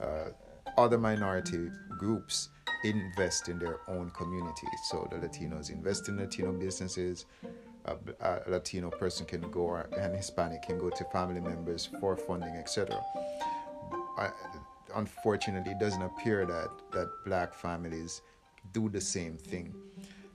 uh, 0.02 0.30
other 0.76 0.98
minority 0.98 1.70
groups 1.98 2.48
invest 2.84 3.48
in 3.48 3.58
their 3.58 3.78
own 3.88 4.10
communities. 4.10 4.80
So 4.90 5.06
the 5.10 5.16
Latinos 5.16 5.70
invest 5.70 6.08
in 6.08 6.16
Latino 6.16 6.52
businesses. 6.52 7.26
A, 7.84 7.96
a 8.20 8.50
Latino 8.50 8.90
person 8.90 9.26
can 9.26 9.40
go, 9.50 9.60
or 9.60 9.88
an 9.98 10.14
Hispanic 10.14 10.62
can 10.62 10.78
go 10.78 10.88
to 10.90 11.04
family 11.12 11.40
members 11.40 11.88
for 12.00 12.16
funding, 12.16 12.54
etc. 12.56 13.02
Unfortunately, 14.94 15.72
it 15.72 15.78
doesn't 15.80 16.02
appear 16.02 16.44
that 16.44 16.68
that 16.92 17.08
black 17.24 17.54
families 17.54 18.20
do 18.72 18.88
the 18.90 19.00
same 19.00 19.36
thing, 19.36 19.74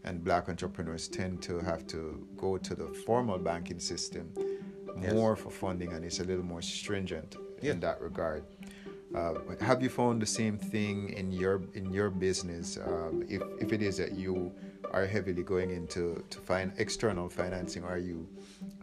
and 0.04 0.24
black 0.24 0.50
entrepreneurs 0.50 1.08
tend 1.08 1.42
to 1.44 1.60
have 1.60 1.86
to 1.88 2.28
go 2.38 2.58
to 2.58 2.74
the 2.76 2.88
formal 3.06 3.38
banking 3.38 3.80
system 3.80 4.32
Yes. 5.00 5.14
more 5.14 5.36
for 5.36 5.52
funding, 5.52 5.94
and 5.94 6.04
it's 6.04 6.20
a 6.20 6.24
little 6.24 6.44
more 6.44 6.62
stringent 6.64 7.36
Yeah. 7.62 7.74
in 7.74 7.80
that 7.82 8.02
regard. 8.02 8.44
Uh, 9.14 9.36
have 9.62 9.84
you 9.84 9.90
found 9.90 10.20
the 10.22 10.26
same 10.26 10.58
thing 10.58 11.10
in 11.12 11.32
your 11.32 11.62
in 11.76 11.92
your 11.94 12.10
business? 12.10 12.78
Um, 12.78 13.24
if 13.30 13.44
if 13.62 13.72
it 13.72 13.82
is 13.84 13.98
that 13.98 14.14
you 14.14 14.52
are 14.92 15.06
heavily 15.06 15.44
going 15.44 15.72
into 15.72 16.24
to 16.30 16.40
find 16.40 16.72
external 16.78 17.30
financing, 17.30 17.84
are 17.84 17.98
you 17.98 18.28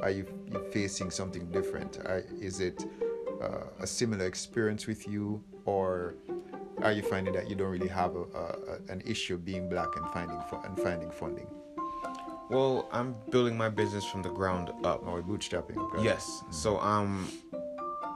are 0.01 0.11
you, 0.11 0.27
you 0.53 0.65
facing 0.73 1.11
something 1.11 1.51
different? 1.51 1.99
Are, 2.05 2.23
is 2.41 2.61
it 2.61 2.85
uh, 3.43 3.65
a 3.81 3.87
similar 3.87 4.27
experience 4.27 4.87
with 4.87 5.09
you, 5.09 5.43
or 5.65 6.15
are 6.83 6.93
you 6.93 7.03
finding 7.03 7.35
that 7.35 7.49
you 7.49 7.57
don't 7.57 7.71
really 7.71 7.89
have 7.89 8.15
a, 8.17 8.21
a, 8.23 8.45
a- 8.73 8.93
an 8.93 9.03
issue 9.07 9.37
being 9.39 9.69
black 9.69 9.97
and 9.97 10.07
finding 10.13 10.39
and 10.65 10.79
finding 10.79 11.11
funding 11.11 11.47
Well, 12.51 12.89
I'm 12.93 13.15
building 13.31 13.57
my 13.57 13.69
business 13.71 14.05
from 14.05 14.23
the 14.23 14.31
ground 14.31 14.71
up. 14.85 15.07
or 15.07 15.23
bootstrapping? 15.23 15.77
okay? 15.79 16.03
Yes. 16.05 16.43
So 16.51 16.79
um, 16.81 17.29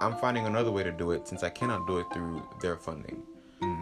I'm 0.00 0.16
finding 0.18 0.47
another 0.47 0.71
way 0.71 0.83
to 0.85 0.92
do 0.92 1.12
it 1.12 1.26
since 1.26 1.42
I 1.42 1.50
cannot 1.50 1.87
do 1.87 1.99
it 1.99 2.07
through 2.12 2.42
their 2.61 2.76
funding. 2.76 3.23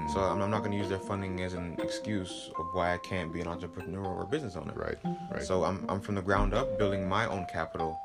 So 0.08 0.20
I'm, 0.20 0.40
I'm 0.40 0.50
not 0.50 0.60
going 0.60 0.70
to 0.70 0.76
use 0.78 0.88
their 0.88 0.98
funding 0.98 1.40
as 1.42 1.54
an 1.54 1.76
excuse 1.82 2.50
of 2.58 2.66
why 2.72 2.94
I 2.94 2.98
can't 2.98 3.32
be 3.32 3.40
an 3.40 3.48
entrepreneur 3.48 4.04
or 4.04 4.22
a 4.22 4.26
business 4.26 4.56
owner. 4.56 4.72
Right. 4.74 4.98
Right. 5.30 5.42
So 5.42 5.64
I'm, 5.64 5.84
I'm 5.88 6.00
from 6.00 6.14
the 6.14 6.22
ground 6.22 6.54
up 6.54 6.78
building 6.78 7.08
my 7.08 7.26
own 7.26 7.46
capital, 7.46 7.98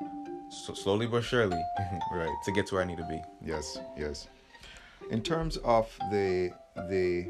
so 0.50 0.74
slowly 0.74 1.06
but 1.06 1.22
surely, 1.22 1.62
right. 2.12 2.34
to 2.44 2.52
get 2.52 2.66
to 2.68 2.74
where 2.74 2.84
I 2.84 2.86
need 2.86 2.98
to 2.98 3.06
be. 3.08 3.20
Yes, 3.44 3.78
yes. 3.96 4.28
In 5.10 5.22
terms 5.22 5.56
of 5.58 5.90
the 6.10 6.52
the 6.88 7.28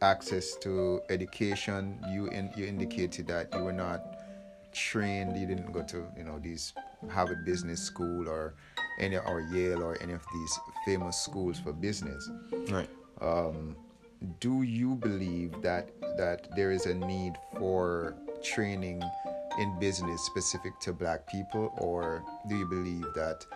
access 0.00 0.56
to 0.56 1.00
education, 1.10 1.98
you 2.10 2.28
in, 2.28 2.50
you 2.56 2.66
indicated 2.66 3.26
that 3.28 3.52
you 3.54 3.60
were 3.60 3.72
not 3.72 4.00
trained. 4.72 5.36
You 5.36 5.46
didn't 5.46 5.72
go 5.72 5.82
to 5.82 6.06
you 6.16 6.24
know 6.24 6.38
these 6.38 6.72
Harvard 7.10 7.44
Business 7.44 7.82
School 7.82 8.28
or 8.28 8.54
any 8.98 9.16
or 9.16 9.40
Yale 9.40 9.82
or 9.82 9.96
any 10.00 10.12
of 10.12 10.24
these 10.32 10.60
famous 10.84 11.16
schools 11.16 11.58
for 11.58 11.72
business. 11.72 12.28
Right. 12.70 12.88
Um, 13.20 13.76
do 14.40 14.62
you 14.62 14.94
believe 14.94 15.60
that 15.62 15.90
that 16.16 16.48
there 16.56 16.72
is 16.72 16.86
a 16.86 16.94
need 16.94 17.34
for 17.56 18.16
training 18.42 19.02
in 19.58 19.78
business 19.78 20.20
specific 20.22 20.78
to 20.80 20.92
black 20.92 21.26
people 21.28 21.72
or 21.78 22.24
do 22.48 22.56
you 22.56 22.66
believe 22.66 23.06
that 23.14 23.46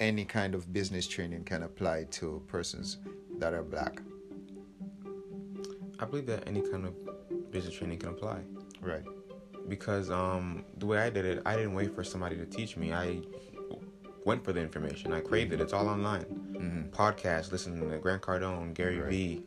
any 0.00 0.24
kind 0.24 0.54
of 0.54 0.72
business 0.72 1.06
training 1.06 1.44
can 1.44 1.62
apply 1.62 2.04
to 2.04 2.42
persons 2.46 2.98
that 3.38 3.52
are 3.52 3.62
black 3.62 4.00
I 5.98 6.04
believe 6.04 6.26
that 6.26 6.48
any 6.48 6.62
kind 6.62 6.86
of 6.86 6.94
business 7.50 7.74
training 7.74 7.98
can 7.98 8.10
apply. 8.10 8.40
right 8.80 9.04
because 9.68 10.10
um 10.10 10.64
the 10.78 10.86
way 10.86 10.98
I 10.98 11.10
did 11.10 11.24
it, 11.24 11.42
I 11.46 11.56
didn't 11.56 11.74
wait 11.74 11.94
for 11.94 12.04
somebody 12.04 12.36
to 12.36 12.46
teach 12.46 12.76
me. 12.76 12.92
I 12.92 13.20
went 14.24 14.44
for 14.44 14.52
the 14.52 14.60
information. 14.60 15.12
I 15.12 15.20
craved 15.20 15.52
it. 15.52 15.60
It's 15.60 15.72
all 15.72 15.88
online. 15.88 16.24
mm-hmm. 16.24 16.82
Podcasts, 16.90 17.50
listening 17.52 17.88
to 17.90 17.98
Grant 17.98 18.22
Cardone, 18.22 18.74
Gary 18.74 18.98
Right. 19.00 19.10
Vee. 19.10 19.42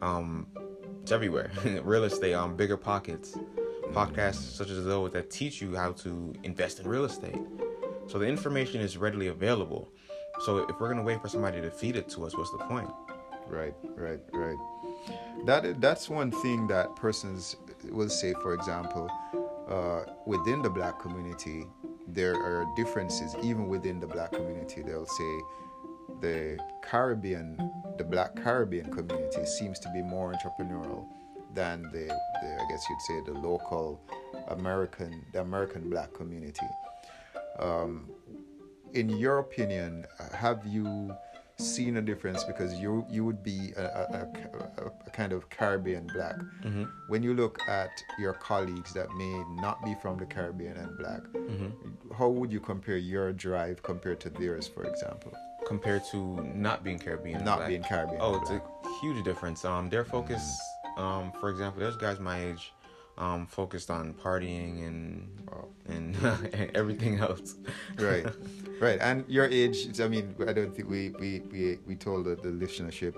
Um, 0.00 0.46
it's 1.02 1.12
everywhere. 1.12 1.50
real 1.82 2.04
estate, 2.04 2.34
um, 2.34 2.56
bigger 2.56 2.76
pockets. 2.76 3.36
Podcasts 3.92 4.52
such 4.56 4.70
as 4.70 4.84
those 4.84 5.12
that 5.12 5.30
teach 5.30 5.60
you 5.62 5.76
how 5.76 5.92
to 5.92 6.34
invest 6.42 6.80
in 6.80 6.88
real 6.88 7.04
estate. 7.04 7.38
So 8.06 8.18
the 8.18 8.26
information 8.26 8.80
is 8.80 8.96
readily 8.96 9.28
available. 9.28 9.88
So 10.40 10.58
if 10.68 10.78
we're 10.80 10.88
gonna 10.88 11.02
wait 11.02 11.20
for 11.22 11.28
somebody 11.28 11.60
to 11.60 11.70
feed 11.70 11.96
it 11.96 12.08
to 12.10 12.26
us, 12.26 12.36
what's 12.36 12.50
the 12.50 12.58
point? 12.58 12.90
right 13.48 13.74
right 13.94 14.18
right 14.32 14.56
that 15.44 15.80
that's 15.80 16.08
one 16.10 16.32
thing 16.32 16.66
that 16.66 16.94
persons 16.96 17.54
will 17.92 18.08
say 18.08 18.32
for 18.42 18.54
example 18.54 19.08
uh, 19.68 20.00
within 20.26 20.62
the 20.62 20.68
black 20.70 20.98
community 20.98 21.64
there 22.06 22.34
are 22.34 22.66
differences 22.76 23.34
even 23.42 23.68
within 23.68 24.00
the 24.00 24.06
black 24.06 24.32
community. 24.32 24.82
They'll 24.82 25.06
say 25.06 25.40
the 26.20 26.58
Caribbean, 26.82 27.58
the 27.98 28.04
black 28.04 28.36
Caribbean 28.36 28.90
community 28.92 29.44
seems 29.44 29.78
to 29.80 29.90
be 29.92 30.02
more 30.02 30.32
entrepreneurial 30.32 31.06
than 31.54 31.82
the, 31.82 32.06
the 32.42 32.54
I 32.54 32.66
guess 32.68 32.84
you'd 32.88 33.00
say 33.02 33.32
the 33.32 33.38
local 33.38 34.00
American, 34.48 35.24
the 35.32 35.40
American 35.40 35.90
black 35.90 36.12
community. 36.12 36.66
Um, 37.58 38.10
in 38.92 39.08
your 39.08 39.38
opinion, 39.38 40.06
have 40.32 40.66
you 40.66 41.14
seen 41.58 41.96
a 41.96 42.02
difference 42.02 42.44
because 42.44 42.78
you 42.78 43.06
you 43.10 43.24
would 43.24 43.42
be 43.42 43.72
a, 43.76 43.82
a, 43.82 44.28
a, 44.78 44.86
a 45.06 45.10
kind 45.10 45.32
of 45.32 45.48
Caribbean 45.48 46.06
black. 46.12 46.36
Mm-hmm. 46.36 46.84
When 47.08 47.22
you 47.22 47.34
look 47.34 47.58
at 47.66 47.90
your 48.18 48.34
colleagues 48.34 48.92
that 48.92 49.10
may 49.12 49.42
not 49.62 49.82
be 49.84 49.94
from 50.02 50.18
the 50.18 50.26
Caribbean 50.26 50.76
and 50.76 50.98
black, 50.98 51.22
Mm-hmm. 51.46 51.90
How 52.18 52.28
would 52.28 52.52
you 52.52 52.60
compare 52.60 52.96
your 52.96 53.32
drive 53.32 53.82
compared 53.82 54.20
to 54.20 54.30
theirs, 54.30 54.66
for 54.68 54.84
example? 54.84 55.32
Compared 55.66 56.02
to 56.12 56.18
not 56.54 56.84
being 56.84 56.98
Caribbean, 56.98 57.44
Not 57.44 57.58
black. 57.58 57.68
being 57.68 57.82
Caribbean. 57.82 58.18
Oh, 58.20 58.36
it's 58.40 58.50
black. 58.50 58.62
a 58.84 58.88
huge 59.00 59.24
difference. 59.24 59.64
Um, 59.64 59.88
their 59.90 60.04
focus, 60.04 60.58
um, 60.96 61.32
for 61.40 61.50
example, 61.50 61.80
there's 61.80 61.96
guys 61.96 62.20
my 62.20 62.42
age, 62.44 62.72
um, 63.18 63.46
focused 63.46 63.90
on 63.90 64.14
partying 64.14 64.86
and 64.86 65.28
Wow. 65.50 65.68
and 65.86 66.16
everything 66.74 67.18
else. 67.20 67.54
right 67.98 68.26
right 68.80 68.98
and 69.00 69.24
your 69.28 69.46
age 69.46 70.00
i 70.00 70.08
mean 70.08 70.34
i 70.48 70.52
don't 70.52 70.74
think 70.74 70.88
we 70.90 71.10
we 71.20 71.40
we, 71.52 71.78
we 71.86 71.94
told 71.94 72.24
the, 72.26 72.34
the 72.36 72.48
listenership 72.48 73.14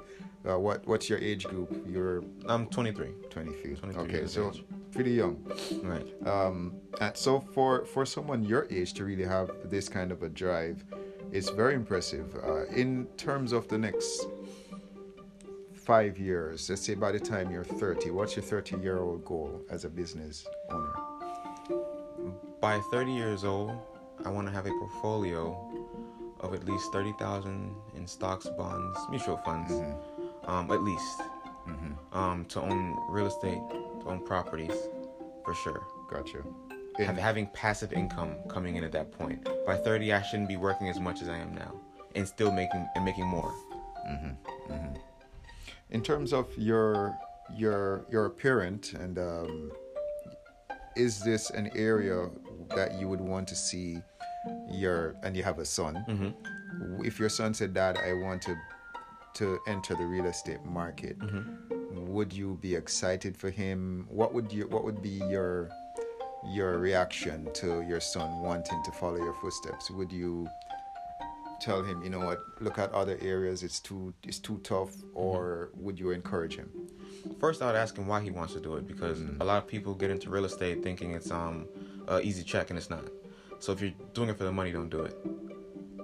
uh, 0.48 0.56
what 0.58 0.86
what's 0.86 1.08
your 1.08 1.18
age 1.18 1.44
group 1.44 1.70
you're 1.88 2.22
I'm 2.46 2.66
23. 2.66 3.08
23 3.30 3.74
23 3.76 4.02
okay 4.04 4.26
so 4.26 4.50
age. 4.50 4.62
Pretty 4.98 5.12
young. 5.12 5.36
Right. 5.84 6.08
um 6.26 6.74
and 7.00 7.16
so 7.16 7.38
for 7.54 7.84
for 7.84 8.04
someone 8.04 8.42
your 8.42 8.66
age 8.68 8.94
to 8.94 9.04
really 9.04 9.24
have 9.36 9.48
this 9.64 9.88
kind 9.88 10.10
of 10.10 10.24
a 10.24 10.28
drive 10.28 10.84
it's 11.30 11.50
very 11.50 11.74
impressive. 11.74 12.34
Uh, 12.34 12.64
in 12.82 13.06
terms 13.16 13.52
of 13.52 13.68
the 13.68 13.78
next 13.78 14.26
five 15.72 16.18
years 16.18 16.68
let's 16.68 16.82
say 16.82 16.94
by 16.94 17.12
the 17.12 17.20
time 17.20 17.46
you're 17.52 17.62
30 17.62 18.10
what's 18.10 18.34
your 18.34 18.44
30 18.44 18.78
year 18.78 18.98
old 18.98 19.24
goal 19.24 19.60
as 19.70 19.84
a 19.84 19.88
business 19.88 20.44
owner? 20.70 20.94
By 22.60 22.80
30 22.90 23.12
years 23.12 23.44
old, 23.44 23.70
I 24.24 24.30
want 24.30 24.48
to 24.48 24.52
have 24.52 24.66
a 24.66 24.74
portfolio 24.80 25.42
of 26.40 26.54
at 26.54 26.64
least 26.64 26.90
30,000 26.92 27.72
in 27.94 28.04
stocks, 28.08 28.48
bonds, 28.58 28.98
mutual 29.10 29.36
funds, 29.44 29.72
um, 30.44 30.68
at 30.72 30.82
least, 30.82 31.20
um, 32.12 32.44
to 32.46 32.60
own 32.60 32.96
real 33.08 33.26
estate, 33.26 33.62
own 34.06 34.24
properties, 34.24 34.74
for 35.44 35.54
sure. 35.54 35.82
gotcha 36.10 36.38
Have, 36.98 37.16
In- 37.16 37.22
having 37.22 37.46
passive 37.48 37.92
income 37.92 38.34
coming 38.48 38.76
in 38.76 38.84
at 38.84 38.92
that 38.92 39.10
point. 39.12 39.46
By 39.66 39.76
30, 39.76 40.12
I 40.12 40.22
shouldn't 40.22 40.48
be 40.48 40.56
working 40.56 40.88
as 40.88 40.98
much 41.00 41.22
as 41.22 41.28
I 41.28 41.36
am 41.38 41.54
now, 41.54 41.72
and 42.14 42.26
still 42.26 42.50
making 42.52 42.86
and 42.94 43.04
making 43.04 43.26
more. 43.26 43.52
in 45.90 46.02
terms 46.02 46.32
of 46.32 46.46
your 46.56 47.16
your 47.56 48.04
your 48.10 48.26
appearance 48.26 48.92
and 48.92 49.18
um, 49.18 49.72
is 50.96 51.20
this 51.20 51.50
an 51.50 51.70
area 51.74 52.28
that 52.76 52.98
you 52.98 53.08
would 53.08 53.20
want 53.20 53.48
to 53.48 53.54
see 53.54 53.98
your 54.70 55.14
and 55.22 55.36
you 55.36 55.42
have 55.42 55.58
a 55.58 55.64
son 55.64 56.04
Mm-hmm. 56.08 57.04
if 57.04 57.18
your 57.18 57.28
son 57.30 57.54
said 57.54 57.72
dad 57.74 57.96
i 57.98 58.12
want 58.12 58.42
to 58.42 58.54
to 59.34 59.58
enter 59.66 59.94
the 59.94 60.04
real 60.04 60.26
estate 60.26 60.62
market 60.64 61.18
Mm-hmm. 61.18 61.77
Would 61.90 62.32
you 62.32 62.58
be 62.60 62.74
excited 62.74 63.36
for 63.36 63.50
him 63.50 64.06
what 64.10 64.34
would 64.34 64.52
you 64.52 64.66
what 64.68 64.84
would 64.84 65.02
be 65.02 65.20
your 65.30 65.68
your 66.52 66.78
reaction 66.78 67.48
to 67.54 67.82
your 67.82 68.00
son 68.00 68.40
wanting 68.42 68.82
to 68.84 68.92
follow 68.92 69.16
your 69.16 69.34
footsteps 69.34 69.90
would 69.90 70.12
you 70.12 70.48
tell 71.60 71.82
him 71.82 72.02
you 72.02 72.10
know 72.10 72.20
what 72.20 72.38
look 72.60 72.78
at 72.78 72.92
other 72.92 73.18
areas 73.20 73.62
it's 73.62 73.80
too 73.80 74.12
it's 74.22 74.38
too 74.38 74.58
tough 74.62 74.94
or 75.14 75.70
would 75.74 75.98
you 75.98 76.10
encourage 76.10 76.56
him 76.56 76.70
First, 77.38 77.62
I 77.62 77.66
would 77.66 77.76
ask 77.76 77.96
him 77.96 78.06
why 78.06 78.20
he 78.20 78.30
wants 78.30 78.54
to 78.54 78.60
do 78.60 78.76
it 78.76 78.86
because 78.86 79.20
a 79.40 79.44
lot 79.44 79.58
of 79.58 79.66
people 79.66 79.94
get 79.94 80.10
into 80.10 80.30
real 80.30 80.44
estate 80.44 80.82
thinking 80.82 81.12
it's 81.12 81.30
um 81.30 81.66
a 82.06 82.20
easy 82.20 82.42
check 82.42 82.70
and 82.70 82.78
it's 82.78 82.90
not. 82.90 83.04
So 83.58 83.72
if 83.72 83.80
you're 83.80 83.92
doing 84.14 84.28
it 84.28 84.38
for 84.38 84.44
the 84.44 84.52
money, 84.52 84.72
don't 84.72 84.88
do 84.88 85.02
it. 85.02 85.16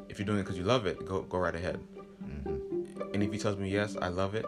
If 0.09 0.19
you're 0.19 0.27
doing 0.27 0.39
it 0.39 0.43
because 0.43 0.59
you 0.59 0.65
love 0.65 0.87
it, 0.87 1.05
go 1.07 1.23
go 1.23 1.39
right 1.39 1.55
ahead. 1.55 1.81
And 3.13 3.23
if 3.23 3.33
he 3.33 3.39
tells 3.39 3.57
me 3.59 3.71
yes, 3.71 3.97
I 4.01 4.09
love 4.09 4.35
it, 4.35 4.47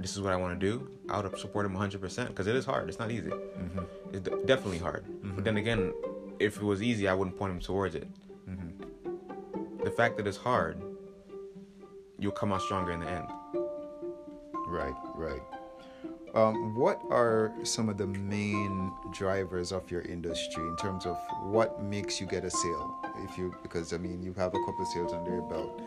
this 0.00 0.12
is 0.12 0.20
what 0.20 0.32
I 0.32 0.36
want 0.36 0.58
to 0.58 0.66
do, 0.66 0.88
I 1.08 1.20
would 1.20 1.38
support 1.38 1.66
him 1.66 1.74
100% 1.74 2.28
because 2.28 2.46
it 2.46 2.54
is 2.54 2.64
hard. 2.64 2.88
It's 2.88 2.98
not 2.98 3.10
easy. 3.10 3.30
Mm-hmm. 3.30 3.80
It's 4.12 4.20
de- 4.20 4.44
definitely 4.46 4.78
hard. 4.78 5.04
But 5.22 5.44
then 5.44 5.54
mm-hmm. 5.54 5.58
again, 5.58 5.92
if 6.38 6.56
it 6.56 6.62
was 6.62 6.82
easy, 6.82 7.08
I 7.08 7.14
wouldn't 7.14 7.36
point 7.36 7.52
him 7.52 7.60
towards 7.60 7.94
it. 7.94 8.08
Mm-hmm. 8.48 9.84
The 9.84 9.90
fact 9.90 10.16
that 10.18 10.26
it's 10.26 10.36
hard, 10.36 10.80
you'll 12.18 12.32
come 12.32 12.52
out 12.52 12.62
stronger 12.62 12.92
in 12.92 13.00
the 13.00 13.10
end. 13.10 13.26
Right, 14.68 14.94
right. 15.14 15.42
Um, 16.34 16.74
what 16.76 17.00
are 17.10 17.52
some 17.64 17.88
of 17.88 17.96
the 17.96 18.06
main 18.06 18.92
drivers 19.12 19.72
of 19.72 19.90
your 19.90 20.02
industry 20.02 20.62
in 20.62 20.76
terms 20.76 21.06
of 21.06 21.18
what 21.44 21.82
makes 21.82 22.20
you 22.20 22.26
get 22.26 22.44
a 22.44 22.50
sale? 22.50 22.96
If 23.24 23.38
you, 23.38 23.54
because 23.62 23.92
I 23.92 23.98
mean, 23.98 24.22
you 24.22 24.34
have 24.34 24.54
a 24.54 24.58
couple 24.64 24.82
of 24.82 24.88
sales 24.88 25.12
under 25.12 25.30
your 25.30 25.42
belt. 25.42 25.80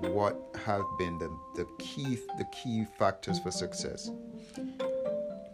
What 0.00 0.56
have 0.64 0.84
been 0.98 1.18
the, 1.18 1.28
the 1.54 1.66
key 1.78 2.18
the 2.36 2.44
key 2.52 2.86
factors 2.98 3.38
for 3.40 3.50
success? 3.50 4.10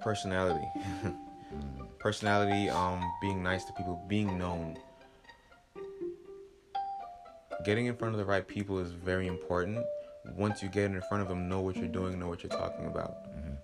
personality. 0.05 0.69
Personality 1.99 2.69
um 2.69 3.01
being 3.23 3.43
nice 3.43 3.65
to 3.65 3.73
people 3.73 4.05
being 4.07 4.39
known. 4.39 4.77
Getting 7.65 7.87
in 7.87 7.97
front 7.97 8.13
of 8.15 8.19
the 8.19 8.27
right 8.27 8.47
people 8.47 8.79
is 8.79 8.93
very 8.93 9.27
important. 9.27 9.79
Once 10.37 10.63
you 10.63 10.69
get 10.69 10.85
in 10.91 11.01
front 11.09 11.23
of 11.23 11.29
them 11.31 11.49
know 11.49 11.61
what 11.61 11.77
you're 11.77 11.89
doing 12.01 12.19
know 12.19 12.29
what 12.29 12.43
you're 12.43 12.59
talking 12.65 12.87
about. 12.87 13.15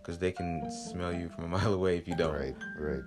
Because 0.01 0.19
they 0.19 0.33
can 0.33 0.71
smell 0.71 1.13
you 1.13 1.29
from 1.29 1.45
a 1.45 1.49
mile 1.57 1.75
away 1.75 1.99
if 1.99 2.09
you 2.09 2.17
don't. 2.17 2.35
Right, 2.35 2.57
right. 2.79 3.03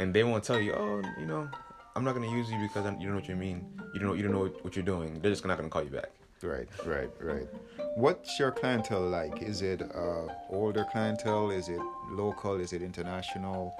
and 0.00 0.12
they 0.12 0.24
won't 0.24 0.42
tell 0.42 0.60
you 0.60 0.72
oh 0.72 1.00
you 1.20 1.26
know 1.26 1.48
i'm 1.94 2.04
not 2.04 2.14
going 2.16 2.28
to 2.28 2.34
use 2.34 2.50
you 2.50 2.58
because 2.66 2.84
I'm, 2.84 2.98
you 2.98 3.06
don't 3.06 3.14
know 3.14 3.20
what 3.20 3.28
you 3.28 3.36
mean. 3.36 3.58
You 3.94 4.00
don't 4.00 4.08
know 4.08 4.14
you 4.14 4.22
don't 4.24 4.32
know 4.32 4.46
what 4.62 4.74
you're 4.74 4.90
doing. 4.94 5.20
They're 5.20 5.30
just 5.30 5.46
not 5.46 5.56
going 5.56 5.68
to 5.68 5.72
call 5.72 5.84
you 5.84 5.94
back 6.00 6.10
Right, 6.42 6.68
right, 6.84 7.10
right. 7.20 7.48
What's 7.94 8.38
your 8.38 8.50
clientele 8.50 9.08
like? 9.08 9.42
Is 9.42 9.62
it 9.62 9.82
uh, 9.94 10.26
older 10.50 10.84
clientele? 10.90 11.50
Is 11.50 11.68
it 11.68 11.80
local? 12.10 12.58
Is 12.58 12.72
it 12.72 12.82
international? 12.82 13.76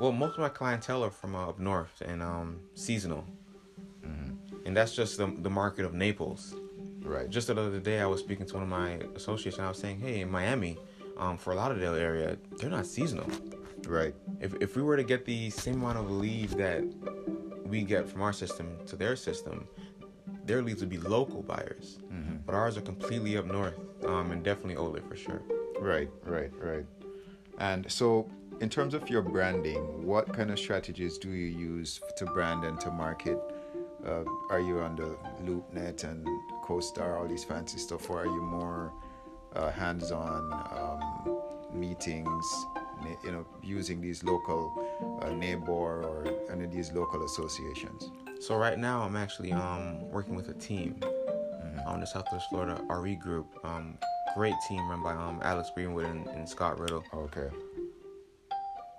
Well, 0.00 0.10
most 0.12 0.32
of 0.32 0.40
my 0.40 0.48
clientele 0.48 1.04
are 1.04 1.10
from 1.10 1.36
uh, 1.36 1.48
up 1.48 1.60
north 1.60 2.02
and 2.04 2.22
um, 2.22 2.60
seasonal, 2.74 3.24
and 4.64 4.76
that's 4.76 4.94
just 4.96 5.16
the, 5.16 5.26
the 5.38 5.50
market 5.50 5.84
of 5.84 5.94
Naples. 5.94 6.56
Right. 7.02 7.30
Just 7.30 7.46
the 7.46 7.52
other 7.52 7.78
day, 7.78 8.00
I 8.00 8.06
was 8.06 8.20
speaking 8.20 8.46
to 8.46 8.54
one 8.54 8.64
of 8.64 8.68
my 8.68 8.98
associates, 9.14 9.58
and 9.58 9.66
I 9.66 9.68
was 9.68 9.78
saying, 9.78 10.00
"Hey, 10.00 10.22
in 10.22 10.30
Miami, 10.30 10.76
um, 11.16 11.38
for 11.38 11.52
a 11.52 11.56
Lauderdale 11.56 11.94
area, 11.94 12.36
they're 12.58 12.70
not 12.70 12.86
seasonal. 12.86 13.30
Right. 13.86 14.14
If 14.40 14.54
if 14.60 14.74
we 14.74 14.82
were 14.82 14.96
to 14.96 15.04
get 15.04 15.24
the 15.24 15.50
same 15.50 15.76
amount 15.76 15.98
of 15.98 16.10
leads 16.10 16.54
that 16.56 16.82
we 17.64 17.82
get 17.82 18.08
from 18.08 18.22
our 18.22 18.32
system 18.32 18.76
to 18.86 18.96
their 18.96 19.14
system, 19.14 19.68
their 20.46 20.62
leads 20.62 20.80
would 20.80 20.90
be 20.90 20.98
local 20.98 21.42
buyers. 21.42 21.98
But 22.46 22.54
ours 22.54 22.76
are 22.76 22.82
completely 22.82 23.36
up 23.36 23.46
north, 23.46 23.74
um, 24.04 24.30
and 24.30 24.42
definitely 24.44 24.76
older 24.76 25.02
for 25.02 25.16
sure. 25.16 25.42
Right, 25.80 26.08
right, 26.24 26.52
right. 26.60 26.86
And 27.58 27.90
so, 27.90 28.30
in 28.60 28.68
terms 28.68 28.94
of 28.94 29.10
your 29.10 29.22
branding, 29.22 30.06
what 30.06 30.32
kind 30.32 30.50
of 30.50 30.58
strategies 30.58 31.18
do 31.18 31.30
you 31.30 31.46
use 31.46 32.00
to 32.16 32.24
brand 32.26 32.64
and 32.64 32.78
to 32.80 32.90
market? 32.90 33.38
Uh, 34.06 34.22
are 34.50 34.60
you 34.60 34.78
on 34.78 34.94
the 34.94 35.16
LoopNet 35.42 36.04
and 36.04 36.24
CoStar, 36.64 37.18
all 37.18 37.26
these 37.26 37.42
fancy 37.44 37.78
stuff, 37.78 38.08
or 38.08 38.20
are 38.20 38.26
you 38.26 38.40
more 38.40 38.92
uh, 39.56 39.70
hands-on 39.70 40.52
um, 40.52 41.38
meetings? 41.74 42.46
You 43.24 43.32
know, 43.32 43.46
using 43.62 44.00
these 44.00 44.22
local 44.22 45.20
uh, 45.22 45.30
neighbor 45.30 45.72
or 45.72 46.26
any 46.50 46.64
of 46.64 46.72
these 46.72 46.92
local 46.92 47.24
associations. 47.24 48.10
So 48.40 48.56
right 48.56 48.78
now, 48.78 49.02
I'm 49.02 49.16
actually 49.16 49.52
um, 49.52 50.08
working 50.10 50.34
with 50.36 50.48
a 50.48 50.54
team 50.54 51.00
on 51.86 52.00
the 52.00 52.06
Southwest 52.06 52.46
Florida 52.50 52.80
RE 52.88 53.14
group. 53.16 53.46
Um, 53.64 53.98
great 54.36 54.54
team 54.68 54.88
run 54.88 55.02
by 55.02 55.12
um, 55.14 55.40
Alex 55.42 55.70
Greenwood 55.74 56.06
and, 56.06 56.26
and 56.28 56.48
Scott 56.48 56.78
Riddle. 56.78 57.02
Okay. 57.14 57.48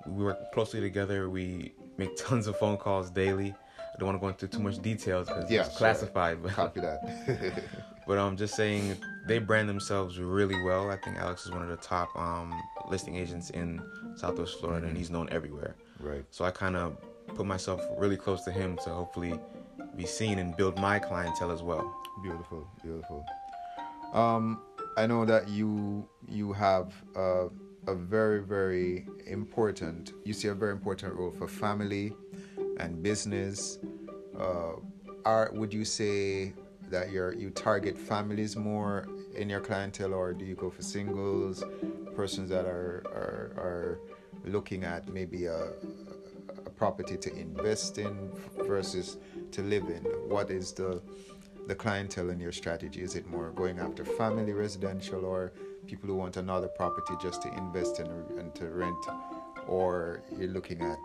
We 0.06 0.24
work 0.24 0.52
closely 0.54 0.82
together. 0.82 1.30
We 1.30 1.74
make 1.98 2.16
tons 2.18 2.48
of 2.48 2.58
phone 2.58 2.78
calls 2.78 3.10
daily. 3.10 3.54
I 3.80 4.00
don't 4.00 4.08
want 4.08 4.18
to 4.18 4.22
go 4.22 4.28
into 4.30 4.48
too 4.48 4.60
much 4.64 4.80
details 4.82 5.28
because 5.28 5.50
Yeah, 5.50 5.62
it's 5.62 5.70
sure. 5.72 5.78
classified. 5.78 6.42
But 6.44 6.52
Copy 6.54 6.82
that. 6.82 7.64
but 8.08 8.18
I'm 8.18 8.38
just 8.38 8.56
saying 8.56 8.96
they 9.28 9.40
brand 9.40 9.68
themselves 9.70 10.20
really 10.20 10.62
well. 10.64 10.90
I 10.90 10.98
think 10.98 11.18
Alex 11.18 11.46
is 11.46 11.52
one 11.52 11.62
of 11.62 11.70
the 11.70 11.78
top 11.78 12.10
um, 12.16 12.54
listing 12.90 13.16
agents 13.16 13.50
in 13.52 13.82
Southwest 14.16 14.60
Florida, 14.60 14.88
and 14.88 14.98
he's 14.98 15.10
known 15.10 15.30
everywhere. 15.32 15.76
right. 16.00 16.24
So 16.32 16.46
I 16.46 16.52
kind 16.52 16.76
of 16.76 16.98
put 17.38 17.46
myself 17.46 17.82
really 17.98 18.18
close 18.18 18.44
to 18.44 18.52
him 18.52 18.78
to 18.84 18.90
hopefully 18.90 19.40
be 19.96 20.06
seen 20.06 20.40
and 20.40 20.58
build 20.58 20.78
my 20.80 20.98
clientele 20.98 21.52
as 21.52 21.62
well. 21.62 21.96
Beautiful, 22.24 22.68
beautiful. 22.84 23.26
Um, 24.14 24.62
I 24.98 25.06
know 25.06 25.24
that 25.26 25.48
you 25.48 26.10
you 26.28 26.52
have 26.54 26.94
uh, 27.16 27.46
a 27.88 27.96
very 27.96 28.42
very 28.42 29.08
important. 29.28 30.14
You 30.26 30.34
see 30.34 30.48
a 30.48 30.56
very 30.56 30.72
important 30.72 31.14
role 31.14 31.32
for 31.32 31.48
family 31.48 32.14
and 32.80 33.04
business. 33.04 33.80
uh, 34.40 34.74
are 35.26 35.52
would 35.54 35.74
you 35.74 35.86
say 35.86 36.54
that 36.90 37.12
you're 37.12 37.34
you 37.34 37.50
target 37.50 37.98
families 37.98 38.56
more 38.56 39.08
in 39.36 39.50
your 39.50 39.60
clientele, 39.60 40.14
or 40.14 40.34
do 40.34 40.46
you 40.46 40.56
go 40.56 40.70
for 40.70 40.82
singles, 40.82 41.64
persons 42.16 42.50
that 42.50 42.66
are 42.66 43.04
are, 43.08 43.52
are 43.58 44.00
looking 44.46 44.84
at 44.84 45.08
maybe 45.10 45.46
a, 45.46 45.72
a 46.07 46.07
property 46.78 47.18
to 47.18 47.36
invest 47.36 47.98
in 47.98 48.32
versus 48.66 49.18
to 49.52 49.62
live 49.62 49.84
in? 49.90 50.04
What 50.30 50.52
is 50.52 50.72
the 50.74 51.02
the 51.68 51.76
clientele 51.76 52.30
in 52.30 52.40
your 52.40 52.54
strategy? 52.54 53.02
Is 53.02 53.16
it 53.16 53.28
more 53.28 53.52
going 53.52 53.80
after 53.80 54.06
family 54.06 54.54
residential 54.54 55.26
or 55.26 55.52
people 55.86 56.08
who 56.08 56.16
want 56.16 56.38
another 56.38 56.68
property 56.70 57.14
just 57.22 57.42
to 57.42 57.54
invest 57.58 58.00
in 58.00 58.08
and 58.40 58.56
to 58.56 58.70
rent, 58.70 59.06
or 59.68 60.22
you're 60.38 60.50
looking 60.50 60.82
at 60.82 60.98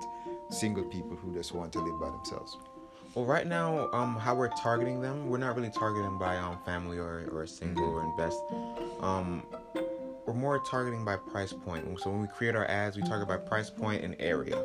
single 0.51 0.85
people 0.85 1.17
who 1.17 1.35
just 1.35 1.53
want 1.53 1.73
to 1.73 1.81
live 1.81 1.99
by 2.01 2.11
themselves? 2.11 2.57
Well, 3.15 3.27
right 3.27 3.47
now, 3.47 3.91
um, 3.93 4.17
how 4.17 4.35
we're 4.35 4.49
targeting 4.49 5.03
them, 5.03 5.29
we're 5.29 5.39
not 5.39 5.55
really 5.57 5.71
targeting 5.71 6.17
by 6.19 6.37
um 6.37 6.59
family 6.65 6.99
or 6.99 7.29
or 7.33 7.47
single 7.47 7.85
or 7.85 8.03
invest. 8.05 8.41
Um, 9.01 9.43
we're 10.27 10.35
more 10.35 10.61
targeting 10.61 11.05
by 11.05 11.17
price 11.17 11.53
point. 11.53 11.85
So 12.01 12.11
when 12.11 12.21
we 12.21 12.29
create 12.29 12.55
our 12.55 12.67
ads, 12.67 12.97
we 12.97 13.03
target 13.03 13.29
by 13.29 13.37
price 13.37 13.71
point 13.71 14.05
and 14.05 14.15
area. 14.19 14.63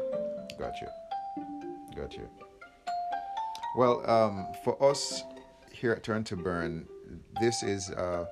Gotcha. 0.58 0.92
Gotcha. 1.96 2.22
Well, 3.76 4.10
um, 4.10 4.48
for 4.64 4.82
us 4.84 5.24
here 5.72 5.92
at 5.92 6.04
Turn 6.04 6.24
to 6.26 6.36
Burn, 6.36 6.88
this 7.40 7.64
is 7.64 7.90
uh, 7.92 8.26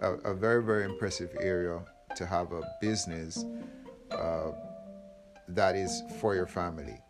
a, 0.00 0.12
a, 0.12 0.34
very, 0.34 0.62
very 0.62 0.84
impressive 0.84 1.30
area 1.40 1.80
to 2.16 2.26
have 2.26 2.52
a 2.52 2.62
business 2.80 3.44
uh, 4.10 4.52
that 5.48 5.76
is 5.76 6.02
for 6.20 6.34
your 6.34 6.46
family 6.46 7.00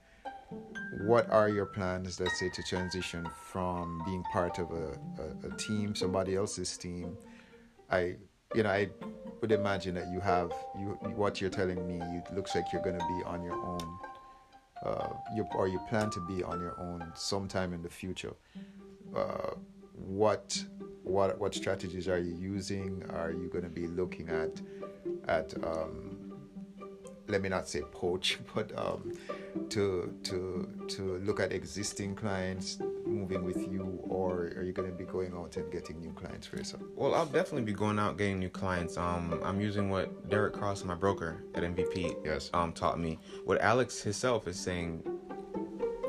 what 1.04 1.28
are 1.30 1.48
your 1.48 1.66
plans, 1.66 2.20
let's 2.20 2.38
say, 2.38 2.48
to 2.48 2.62
transition 2.62 3.28
from 3.50 4.02
being 4.04 4.22
part 4.32 4.58
of 4.58 4.70
a, 4.70 4.98
a, 5.20 5.48
a, 5.48 5.56
team, 5.56 5.94
somebody 5.94 6.36
else's 6.36 6.76
team? 6.76 7.16
I, 7.90 8.16
you 8.54 8.62
know, 8.62 8.70
I 8.70 8.88
would 9.40 9.52
imagine 9.52 9.94
that 9.96 10.08
you 10.10 10.20
have 10.20 10.52
you 10.78 10.98
what 11.14 11.40
you're 11.40 11.50
telling 11.50 11.86
me. 11.86 12.00
It 12.00 12.34
looks 12.34 12.54
like 12.54 12.66
you're 12.72 12.82
going 12.82 12.98
to 12.98 13.06
be 13.06 13.24
on 13.24 13.42
your 13.42 13.54
own, 13.54 13.98
uh, 14.82 15.08
you, 15.34 15.46
or 15.54 15.68
you 15.68 15.78
plan 15.88 16.10
to 16.10 16.20
be 16.20 16.42
on 16.42 16.60
your 16.60 16.78
own 16.80 17.10
sometime 17.14 17.72
in 17.72 17.82
the 17.82 17.88
future. 17.88 18.34
Uh, 19.14 19.50
what 19.92 20.62
what 21.02 21.38
what 21.38 21.54
strategies 21.54 22.08
are 22.08 22.18
you 22.18 22.34
using? 22.34 23.02
Are 23.10 23.30
you 23.30 23.48
going 23.48 23.64
to 23.64 23.70
be 23.70 23.86
looking 23.86 24.28
at 24.28 24.60
at 25.28 25.54
um, 25.64 26.32
let 27.28 27.42
me 27.42 27.48
not 27.48 27.68
say 27.68 27.80
poach, 27.92 28.38
but 28.54 28.76
um, 28.76 29.12
to 29.70 30.14
to 30.24 30.68
to 30.88 31.18
look 31.18 31.40
at 31.40 31.52
existing 31.52 32.14
clients 32.14 32.78
moving 33.06 33.44
with 33.44 33.56
you, 33.56 33.98
or 34.08 34.52
are 34.56 34.62
you 34.62 34.72
going 34.72 34.90
to 34.90 34.94
be 34.94 35.04
going 35.04 35.32
out 35.34 35.56
and 35.56 35.70
getting 35.70 36.00
new 36.00 36.12
clients 36.12 36.46
for 36.46 36.56
yourself? 36.56 36.82
Well, 36.94 37.14
I'll 37.14 37.26
definitely 37.26 37.62
be 37.62 37.72
going 37.72 37.98
out 37.98 38.18
getting 38.18 38.38
new 38.38 38.48
clients. 38.48 38.96
Um, 38.96 39.40
I'm 39.42 39.60
using 39.60 39.90
what 39.90 40.28
Derek 40.28 40.54
Cross, 40.54 40.84
my 40.84 40.94
broker 40.94 41.44
at 41.54 41.62
MVP, 41.62 42.16
yes, 42.24 42.50
um, 42.52 42.72
taught 42.72 42.98
me. 42.98 43.18
What 43.44 43.60
Alex 43.60 44.02
himself 44.02 44.46
is 44.48 44.58
saying. 44.58 45.02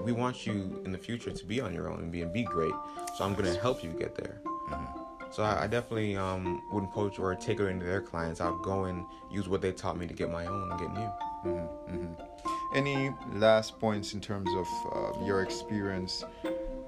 We 0.04 0.14
want 0.14 0.46
you 0.46 0.82
in 0.86 0.94
the 0.94 0.98
future 0.98 1.32
to 1.32 1.46
be 1.46 1.60
on 1.60 1.74
your 1.74 1.90
own 1.90 2.00
and 2.00 2.12
be 2.12 2.22
and 2.22 2.32
be 2.32 2.44
great. 2.44 2.74
So 3.18 3.26
I'm 3.26 3.34
going 3.34 3.54
to 3.54 3.60
help 3.60 3.84
you 3.84 3.90
get 3.90 4.16
there. 4.16 4.40
Mm-hmm. 4.70 4.98
So 5.32 5.44
I, 5.44 5.64
I 5.64 5.68
definitely 5.68 6.16
um, 6.16 6.62
wouldn't 6.72 6.92
poach 6.94 7.20
or 7.20 7.36
take 7.36 7.60
her 7.60 7.70
into 7.70 7.86
their 7.86 8.02
clients. 8.02 8.40
I'll 8.40 8.58
go 8.58 8.86
and 8.86 9.06
use 9.30 9.50
what 9.50 9.62
they 9.62 9.72
taught 9.72 9.98
me 9.98 10.08
to 10.08 10.14
get 10.14 10.32
my 10.32 10.46
own 10.46 10.72
and 10.72 10.80
get 10.80 10.94
new. 10.94 11.12
Mm-hmm, 11.46 11.96
mm-hmm. 11.96 12.76
Any 12.76 13.14
last 13.34 13.80
points 13.80 14.14
in 14.14 14.22
terms 14.22 14.50
of 14.54 14.68
uh, 14.94 15.26
your 15.26 15.42
experience 15.42 16.24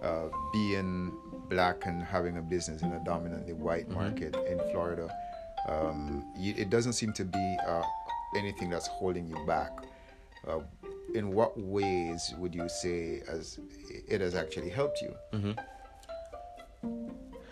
uh, 0.01 0.29
being 0.51 1.13
black 1.49 1.85
and 1.85 2.01
having 2.03 2.37
a 2.37 2.41
business 2.41 2.81
in 2.81 2.91
a 2.91 3.03
dominantly 3.03 3.53
white 3.53 3.89
mm-hmm. 3.89 3.99
market 3.99 4.35
in 4.47 4.59
Florida? 4.71 5.09
Um, 5.67 6.25
you, 6.37 6.53
it 6.57 6.69
doesn't 6.69 6.93
seem 6.93 7.13
to 7.13 7.25
be 7.25 7.57
uh, 7.67 7.83
anything 8.35 8.69
that's 8.69 8.87
holding 8.87 9.27
you 9.27 9.37
back. 9.45 9.71
Uh, 10.47 10.59
in 11.15 11.31
what 11.31 11.59
ways 11.59 12.33
would 12.37 12.53
you 12.53 12.69
say 12.69 13.21
as 13.27 13.59
it 14.07 14.21
has 14.21 14.35
actually 14.35 14.69
helped 14.69 15.01
you? 15.01 15.15
Mm-hmm 15.33 15.59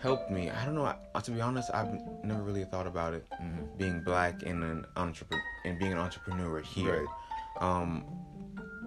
helped 0.00 0.30
me. 0.30 0.50
I 0.50 0.64
don't 0.64 0.74
know. 0.74 0.94
I, 1.14 1.20
to 1.20 1.30
be 1.30 1.40
honest, 1.40 1.70
I've 1.74 1.88
never 2.24 2.42
really 2.42 2.64
thought 2.64 2.86
about 2.86 3.14
it. 3.14 3.26
Mm-hmm. 3.42 3.76
Being 3.76 4.00
black 4.00 4.42
and 4.44 4.62
an 4.62 4.86
entrepreneur 4.96 5.42
and 5.64 5.78
being 5.78 5.92
an 5.92 5.98
entrepreneur 5.98 6.60
here, 6.60 7.06
right. 7.60 7.62
um, 7.62 8.04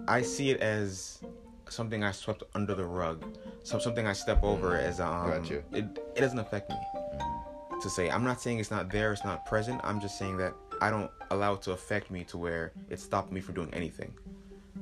I 0.08 0.22
see 0.22 0.50
it 0.50 0.60
as 0.60 1.20
something 1.68 2.02
I 2.04 2.12
swept 2.12 2.42
under 2.54 2.74
the 2.74 2.84
rug. 2.84 3.24
So 3.64 3.78
something 3.78 4.06
I 4.06 4.12
step 4.12 4.42
over 4.42 4.70
mm-hmm. 4.72 4.86
as 4.86 5.00
um, 5.00 5.30
gotcha. 5.30 5.62
it 5.72 5.84
it 6.16 6.20
doesn't 6.20 6.38
affect 6.38 6.70
me. 6.70 6.76
Mm-hmm. 6.76 7.80
To 7.80 7.90
say 7.90 8.10
I'm 8.10 8.24
not 8.24 8.40
saying 8.40 8.58
it's 8.58 8.70
not 8.70 8.90
there, 8.90 9.12
it's 9.12 9.24
not 9.24 9.46
present. 9.46 9.80
I'm 9.84 10.00
just 10.00 10.18
saying 10.18 10.36
that 10.38 10.54
I 10.80 10.90
don't 10.90 11.10
allow 11.30 11.54
it 11.54 11.62
to 11.62 11.72
affect 11.72 12.10
me 12.10 12.24
to 12.24 12.38
where 12.38 12.72
it 12.90 13.00
stopped 13.00 13.32
me 13.32 13.40
from 13.40 13.54
doing 13.54 13.72
anything. 13.72 14.12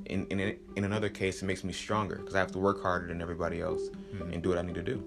In 0.07 0.27
in 0.29 0.59
in 0.77 0.85
another 0.85 1.09
case, 1.09 1.43
it 1.43 1.47
makes 1.47 1.65
me 1.65 1.73
stronger 1.73 2.17
because 2.17 2.35
I 2.35 2.39
have 2.39 2.53
to 2.53 2.59
work 2.59 2.83
harder 2.83 3.07
than 3.09 3.21
everybody 3.21 3.61
else 3.61 3.83
mm-hmm. 3.89 4.33
and 4.33 4.43
do 4.43 4.49
what 4.51 4.59
I 4.59 4.63
need 4.63 4.77
to 4.77 4.83
do. 4.83 5.03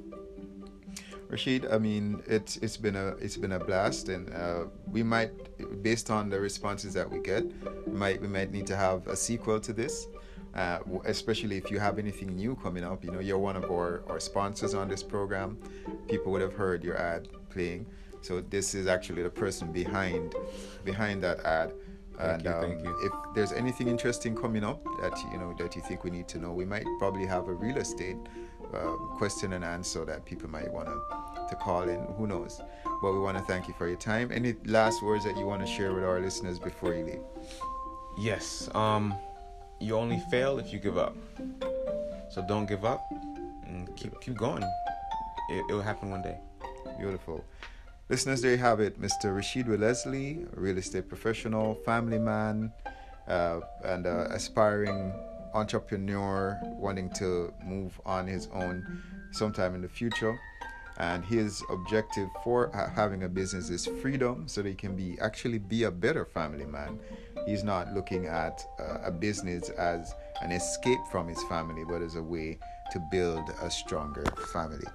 Rashid, 1.33 1.65
I 1.65 1.79
mean, 1.79 2.21
it's 2.27 2.57
it's 2.57 2.77
been 2.77 2.95
a 2.95 3.07
it's 3.19 3.37
been 3.37 3.53
a 3.53 3.59
blast, 3.59 4.09
and 4.09 4.31
uh, 4.33 4.65
we 4.85 5.01
might, 5.01 5.31
based 5.81 6.11
on 6.11 6.29
the 6.29 6.39
responses 6.39 6.93
that 6.93 7.09
we 7.09 7.19
get, 7.19 7.43
might 7.91 8.21
we 8.21 8.27
might 8.27 8.51
need 8.51 8.67
to 8.67 8.75
have 8.75 9.07
a 9.07 9.15
sequel 9.15 9.59
to 9.59 9.73
this. 9.73 10.07
Uh, 10.55 10.79
especially 11.05 11.57
if 11.57 11.71
you 11.71 11.79
have 11.79 11.97
anything 11.97 12.35
new 12.35 12.55
coming 12.55 12.83
up, 12.83 13.03
you 13.03 13.09
know, 13.09 13.19
you're 13.19 13.39
one 13.39 13.55
of 13.55 13.63
our, 13.71 14.03
our 14.07 14.19
sponsors 14.19 14.75
on 14.75 14.87
this 14.87 15.01
program. 15.01 15.57
People 16.07 16.31
would 16.31 16.41
have 16.41 16.53
heard 16.53 16.83
your 16.83 16.95
ad 16.95 17.27
playing, 17.49 17.87
so 18.21 18.39
this 18.41 18.75
is 18.75 18.85
actually 18.85 19.23
the 19.23 19.29
person 19.29 19.71
behind 19.71 20.35
behind 20.85 21.23
that 21.23 21.43
ad. 21.43 21.73
Thank 22.17 22.45
and 22.45 22.85
you, 22.85 22.91
um, 22.91 22.95
if 23.01 23.11
there's 23.33 23.51
anything 23.51 23.87
interesting 23.87 24.35
coming 24.35 24.63
up 24.63 24.83
that 25.01 25.17
you 25.31 25.39
know 25.39 25.55
that 25.57 25.75
you 25.75 25.81
think 25.81 26.03
we 26.03 26.11
need 26.11 26.27
to 26.27 26.37
know, 26.37 26.51
we 26.51 26.65
might 26.65 26.85
probably 26.99 27.25
have 27.25 27.47
a 27.47 27.53
real 27.53 27.77
estate 27.77 28.17
um, 28.75 29.09
question 29.17 29.53
and 29.53 29.65
answer 29.65 30.05
that 30.05 30.23
people 30.23 30.47
might 30.49 30.71
want 30.71 30.87
to 30.87 31.01
to 31.49 31.55
call 31.55 31.89
in. 31.89 32.05
Who 32.17 32.27
knows? 32.27 32.61
But 33.01 33.13
we 33.13 33.19
want 33.19 33.37
to 33.37 33.43
thank 33.43 33.67
you 33.67 33.73
for 33.73 33.87
your 33.87 33.97
time. 33.97 34.31
Any 34.31 34.55
last 34.65 35.01
words 35.03 35.25
that 35.25 35.37
you 35.37 35.45
want 35.45 35.65
to 35.65 35.67
share 35.67 35.93
with 35.93 36.03
our 36.03 36.19
listeners 36.19 36.59
before 36.59 36.93
you 36.93 37.05
leave? 37.05 37.21
Yes. 38.17 38.69
Um, 38.75 39.15
you 39.83 39.97
only 39.97 40.19
fail 40.31 40.59
if 40.59 40.71
you 40.71 40.79
give 40.79 40.97
up. 40.97 41.15
So 42.29 42.43
don't 42.47 42.65
give 42.65 42.85
up 42.85 43.05
and 43.65 43.93
keep 43.95 44.19
keep 44.21 44.35
going. 44.35 44.63
It, 45.49 45.65
it 45.69 45.73
will 45.73 45.81
happen 45.81 46.09
one 46.09 46.21
day. 46.21 46.37
Beautiful. 46.97 47.43
Listeners, 48.09 48.41
there 48.41 48.51
you 48.51 48.57
have 48.57 48.79
it. 48.79 49.01
Mr. 49.01 49.35
Rashid 49.35 49.67
Wellesley, 49.67 50.45
real 50.53 50.77
estate 50.77 51.07
professional, 51.09 51.75
family 51.85 52.19
man, 52.19 52.71
uh, 53.27 53.61
and 53.83 54.05
uh, 54.05 54.27
aspiring 54.29 55.13
entrepreneur 55.53 56.59
wanting 56.63 57.09
to 57.11 57.53
move 57.63 57.99
on 58.05 58.27
his 58.27 58.47
own 58.53 59.01
sometime 59.31 59.75
in 59.75 59.81
the 59.81 59.89
future. 59.89 60.37
And 60.97 61.25
his 61.25 61.63
objective 61.69 62.29
for 62.43 62.71
having 62.95 63.23
a 63.23 63.29
business 63.29 63.69
is 63.69 63.87
freedom, 64.01 64.47
so 64.47 64.61
that 64.61 64.69
he 64.69 64.75
can 64.75 64.95
be 64.95 65.17
actually 65.19 65.57
be 65.57 65.83
a 65.83 65.91
better 65.91 66.25
family 66.25 66.65
man. 66.65 66.99
He's 67.45 67.63
not 67.63 67.93
looking 67.93 68.27
at 68.27 68.65
uh, 68.79 68.99
a 69.03 69.11
business 69.11 69.69
as 69.69 70.13
an 70.41 70.51
escape 70.51 70.99
from 71.11 71.27
his 71.27 71.41
family, 71.43 71.83
but 71.83 72.01
as 72.01 72.15
a 72.15 72.23
way 72.23 72.59
to 72.91 72.99
build 73.11 73.49
a 73.61 73.71
stronger 73.71 74.23
family. 74.53 74.85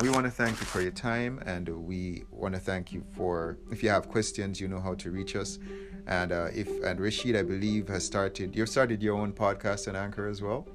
We 0.00 0.08
want 0.08 0.24
to 0.24 0.30
thank 0.30 0.58
you 0.58 0.66
for 0.66 0.80
your 0.80 0.90
time, 0.90 1.40
and 1.46 1.68
we 1.68 2.24
want 2.30 2.54
to 2.54 2.60
thank 2.60 2.92
you 2.92 3.04
for. 3.14 3.58
If 3.70 3.82
you 3.82 3.90
have 3.90 4.08
questions, 4.08 4.60
you 4.60 4.66
know 4.66 4.80
how 4.80 4.94
to 4.94 5.10
reach 5.10 5.36
us. 5.36 5.58
And 6.06 6.32
uh, 6.32 6.48
if 6.52 6.68
and 6.82 6.98
Rashid, 6.98 7.36
I 7.36 7.42
believe, 7.42 7.88
has 7.88 8.04
started. 8.04 8.56
You've 8.56 8.68
started 8.68 9.02
your 9.02 9.16
own 9.16 9.32
podcast 9.32 9.86
and 9.86 9.96
Anchor 9.96 10.26
as 10.26 10.42
well. 10.42 10.66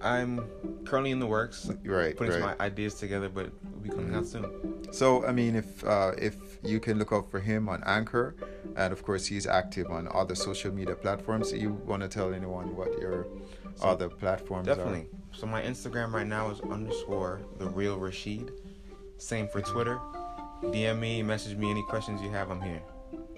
I'm 0.00 0.48
currently 0.84 1.10
in 1.10 1.20
the 1.20 1.26
works, 1.26 1.70
right? 1.84 2.16
Putting 2.16 2.40
right. 2.40 2.56
some 2.56 2.60
ideas 2.60 2.94
together, 2.94 3.28
but 3.28 3.50
we'll 3.70 3.80
be 3.80 3.88
coming 3.88 4.06
mm-hmm. 4.06 4.16
out 4.16 4.26
soon. 4.26 4.92
So, 4.92 5.26
I 5.26 5.32
mean, 5.32 5.56
if 5.56 5.84
uh, 5.84 6.12
if 6.18 6.36
you 6.62 6.80
can 6.80 6.98
look 6.98 7.12
out 7.12 7.30
for 7.30 7.40
him 7.40 7.68
on 7.68 7.82
Anchor, 7.86 8.34
and 8.76 8.92
of 8.92 9.02
course 9.02 9.26
he's 9.26 9.46
active 9.46 9.90
on 9.90 10.08
other 10.12 10.34
social 10.34 10.72
media 10.72 10.94
platforms. 10.94 11.50
So 11.50 11.56
you 11.56 11.72
want 11.72 12.02
to 12.02 12.08
tell 12.08 12.32
anyone 12.32 12.74
what 12.76 12.98
your 12.98 13.26
so 13.74 13.88
other 13.88 14.08
platforms 14.08 14.66
definitely. 14.66 15.00
are? 15.00 15.38
So 15.38 15.46
my 15.46 15.62
Instagram 15.62 16.12
right 16.12 16.26
now 16.26 16.50
is 16.50 16.60
underscore 16.60 17.42
the 17.58 17.68
real 17.68 17.98
Rashid. 17.98 18.52
Same 19.18 19.48
for 19.48 19.60
Twitter. 19.60 19.98
DM 20.62 20.98
me, 20.98 21.22
message 21.22 21.56
me 21.56 21.70
any 21.70 21.82
questions 21.84 22.20
you 22.22 22.30
have. 22.30 22.50
I'm 22.50 22.60
here. 22.60 22.82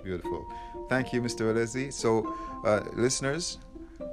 Beautiful. 0.03 0.47
Thank 0.88 1.12
you, 1.12 1.21
Mr. 1.21 1.53
Alesi. 1.53 1.92
So, 1.92 2.35
uh, 2.64 2.83
listeners, 2.94 3.59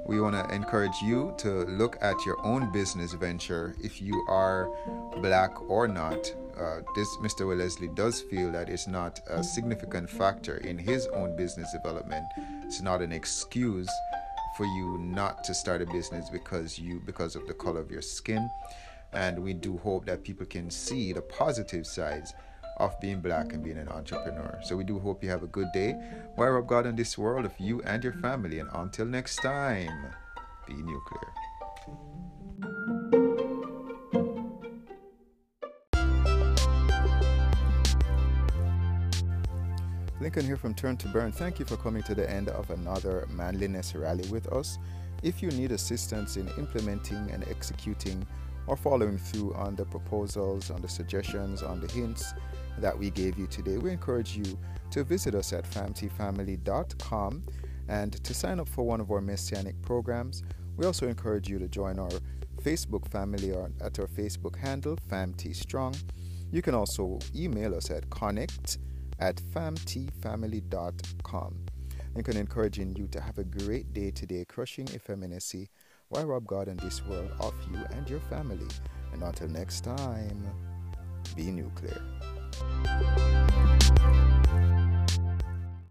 we 0.06 0.20
want 0.20 0.36
to 0.36 0.54
encourage 0.54 1.02
you 1.02 1.34
to 1.38 1.64
look 1.66 1.98
at 2.02 2.16
your 2.26 2.38
own 2.46 2.72
business 2.72 3.14
venture 3.14 3.76
if 3.84 4.02
you 4.02 4.26
are 4.28 4.70
black 5.18 5.70
or 5.70 5.88
not. 5.88 6.34
Uh, 6.58 6.82
this 6.96 7.08
Mr. 7.18 7.48
Wellesley 7.48 7.90
does 7.90 8.22
feel 8.22 8.52
that 8.52 8.70
it's 8.70 8.88
not 8.88 9.20
a 9.28 9.44
significant 9.44 10.10
factor 10.10 10.58
in 10.58 10.78
his 10.78 11.08
own 11.08 11.36
business 11.36 11.72
development. 11.74 12.26
It's 12.64 12.82
not 12.82 13.02
an 13.02 13.12
excuse 13.12 13.90
for 14.56 14.66
you 14.66 14.98
not 14.98 15.44
to 15.44 15.54
start 15.54 15.82
a 15.82 15.86
business 15.86 16.30
because 16.30 16.80
you 16.80 17.02
because 17.06 17.36
of 17.36 17.46
the 17.48 17.54
color 17.54 17.82
of 17.82 17.92
your 17.92 18.02
skin. 18.02 18.50
And 19.12 19.40
we 19.40 19.54
do 19.54 19.78
hope 19.78 20.06
that 20.06 20.24
people 20.24 20.46
can 20.46 20.70
see 20.70 21.14
the 21.14 21.22
positive 21.22 21.86
sides 21.86 22.34
of 22.78 23.00
being 23.00 23.22
black 23.22 23.54
and 23.54 23.64
being 23.64 23.78
an 23.78 23.90
entrepreneur. 23.90 24.60
So 24.64 24.76
we 24.76 24.84
do 24.84 25.00
hope 25.00 25.24
you 25.24 25.30
have 25.30 25.44
a 25.44 25.48
good 25.48 25.72
day. 25.74 25.96
Wire 26.38 26.58
up 26.58 26.68
God 26.68 26.86
in 26.86 26.96
this 26.96 27.18
world 27.18 27.46
of 27.46 27.54
you 27.60 27.82
and 27.84 28.04
your 28.04 28.14
family. 28.14 28.60
And 28.60 28.70
until 28.74 29.06
next 29.06 29.38
time, 29.38 30.14
be 30.68 30.74
nuclear. 30.74 31.32
Lincoln 40.22 40.46
here 40.46 40.58
from 40.58 40.74
Turn 40.74 40.98
to 40.98 41.08
Burn. 41.10 41.32
Thank 41.32 41.60
you 41.60 41.66
for 41.66 41.78
coming 41.78 42.02
to 42.04 42.16
the 42.16 42.28
end 42.28 42.50
of 42.50 42.72
another 42.72 43.28
manliness 43.30 43.94
rally 43.94 44.28
with 44.30 44.52
us. 44.52 44.80
If 45.24 45.44
you 45.44 45.50
need 45.50 45.72
assistance 45.72 46.36
in 46.36 46.48
implementing 46.58 47.30
and 47.32 47.48
executing 47.48 48.26
or 48.68 48.76
following 48.76 49.18
through 49.18 49.54
on 49.54 49.76
the 49.76 49.86
proposals, 49.86 50.72
on 50.72 50.82
the 50.82 50.88
suggestions, 50.88 51.64
on 51.64 51.80
the 51.80 51.92
hints 51.92 52.34
that 52.78 52.98
we 52.98 53.10
gave 53.10 53.38
you 53.38 53.48
today, 53.48 53.78
we 53.78 53.92
encourage 53.92 54.36
you 54.36 54.58
to 54.92 55.04
visit 55.04 55.36
us 55.36 55.54
at 55.54 55.70
famtfamily.com 55.70 57.44
and 57.88 58.24
to 58.24 58.34
sign 58.34 58.60
up 58.60 58.68
for 58.68 58.84
one 58.84 59.00
of 59.00 59.12
our 59.12 59.22
messianic 59.22 59.80
programs. 59.82 60.44
We 60.78 60.86
also 60.86 61.08
encourage 61.08 61.50
you 61.50 61.60
to 61.60 61.68
join 61.68 62.00
our 62.00 62.10
Facebook 62.62 63.08
family 63.10 63.52
or 63.52 63.70
at 63.82 64.00
our 64.00 64.08
Facebook 64.08 64.58
handle, 64.58 64.98
FamTStrong. 65.10 65.96
You 66.52 66.62
can 66.62 66.74
also 66.74 67.20
email 67.36 67.76
us 67.76 67.92
at 67.92 68.10
connect 68.10 68.80
at 69.20 69.36
famtfamily.com. 69.54 71.66
Lincoln 72.16 72.38
encouraging 72.38 72.96
you 72.96 73.08
to 73.10 73.20
have 73.20 73.38
a 73.38 73.44
great 73.44 73.94
day 73.94 74.10
today, 74.10 74.46
crushing 74.46 74.88
effeminacy 74.94 75.70
why 76.10 76.24
Rob 76.24 76.46
God 76.46 76.68
and 76.68 76.80
this 76.80 77.04
world 77.06 77.32
of 77.40 77.54
you 77.72 77.84
and 77.92 78.08
your 78.10 78.20
family. 78.22 78.68
And 79.12 79.24
until 79.24 79.48
next 79.48 79.84
time, 79.84 80.48
be 81.36 81.52
nuclear. 81.52 82.02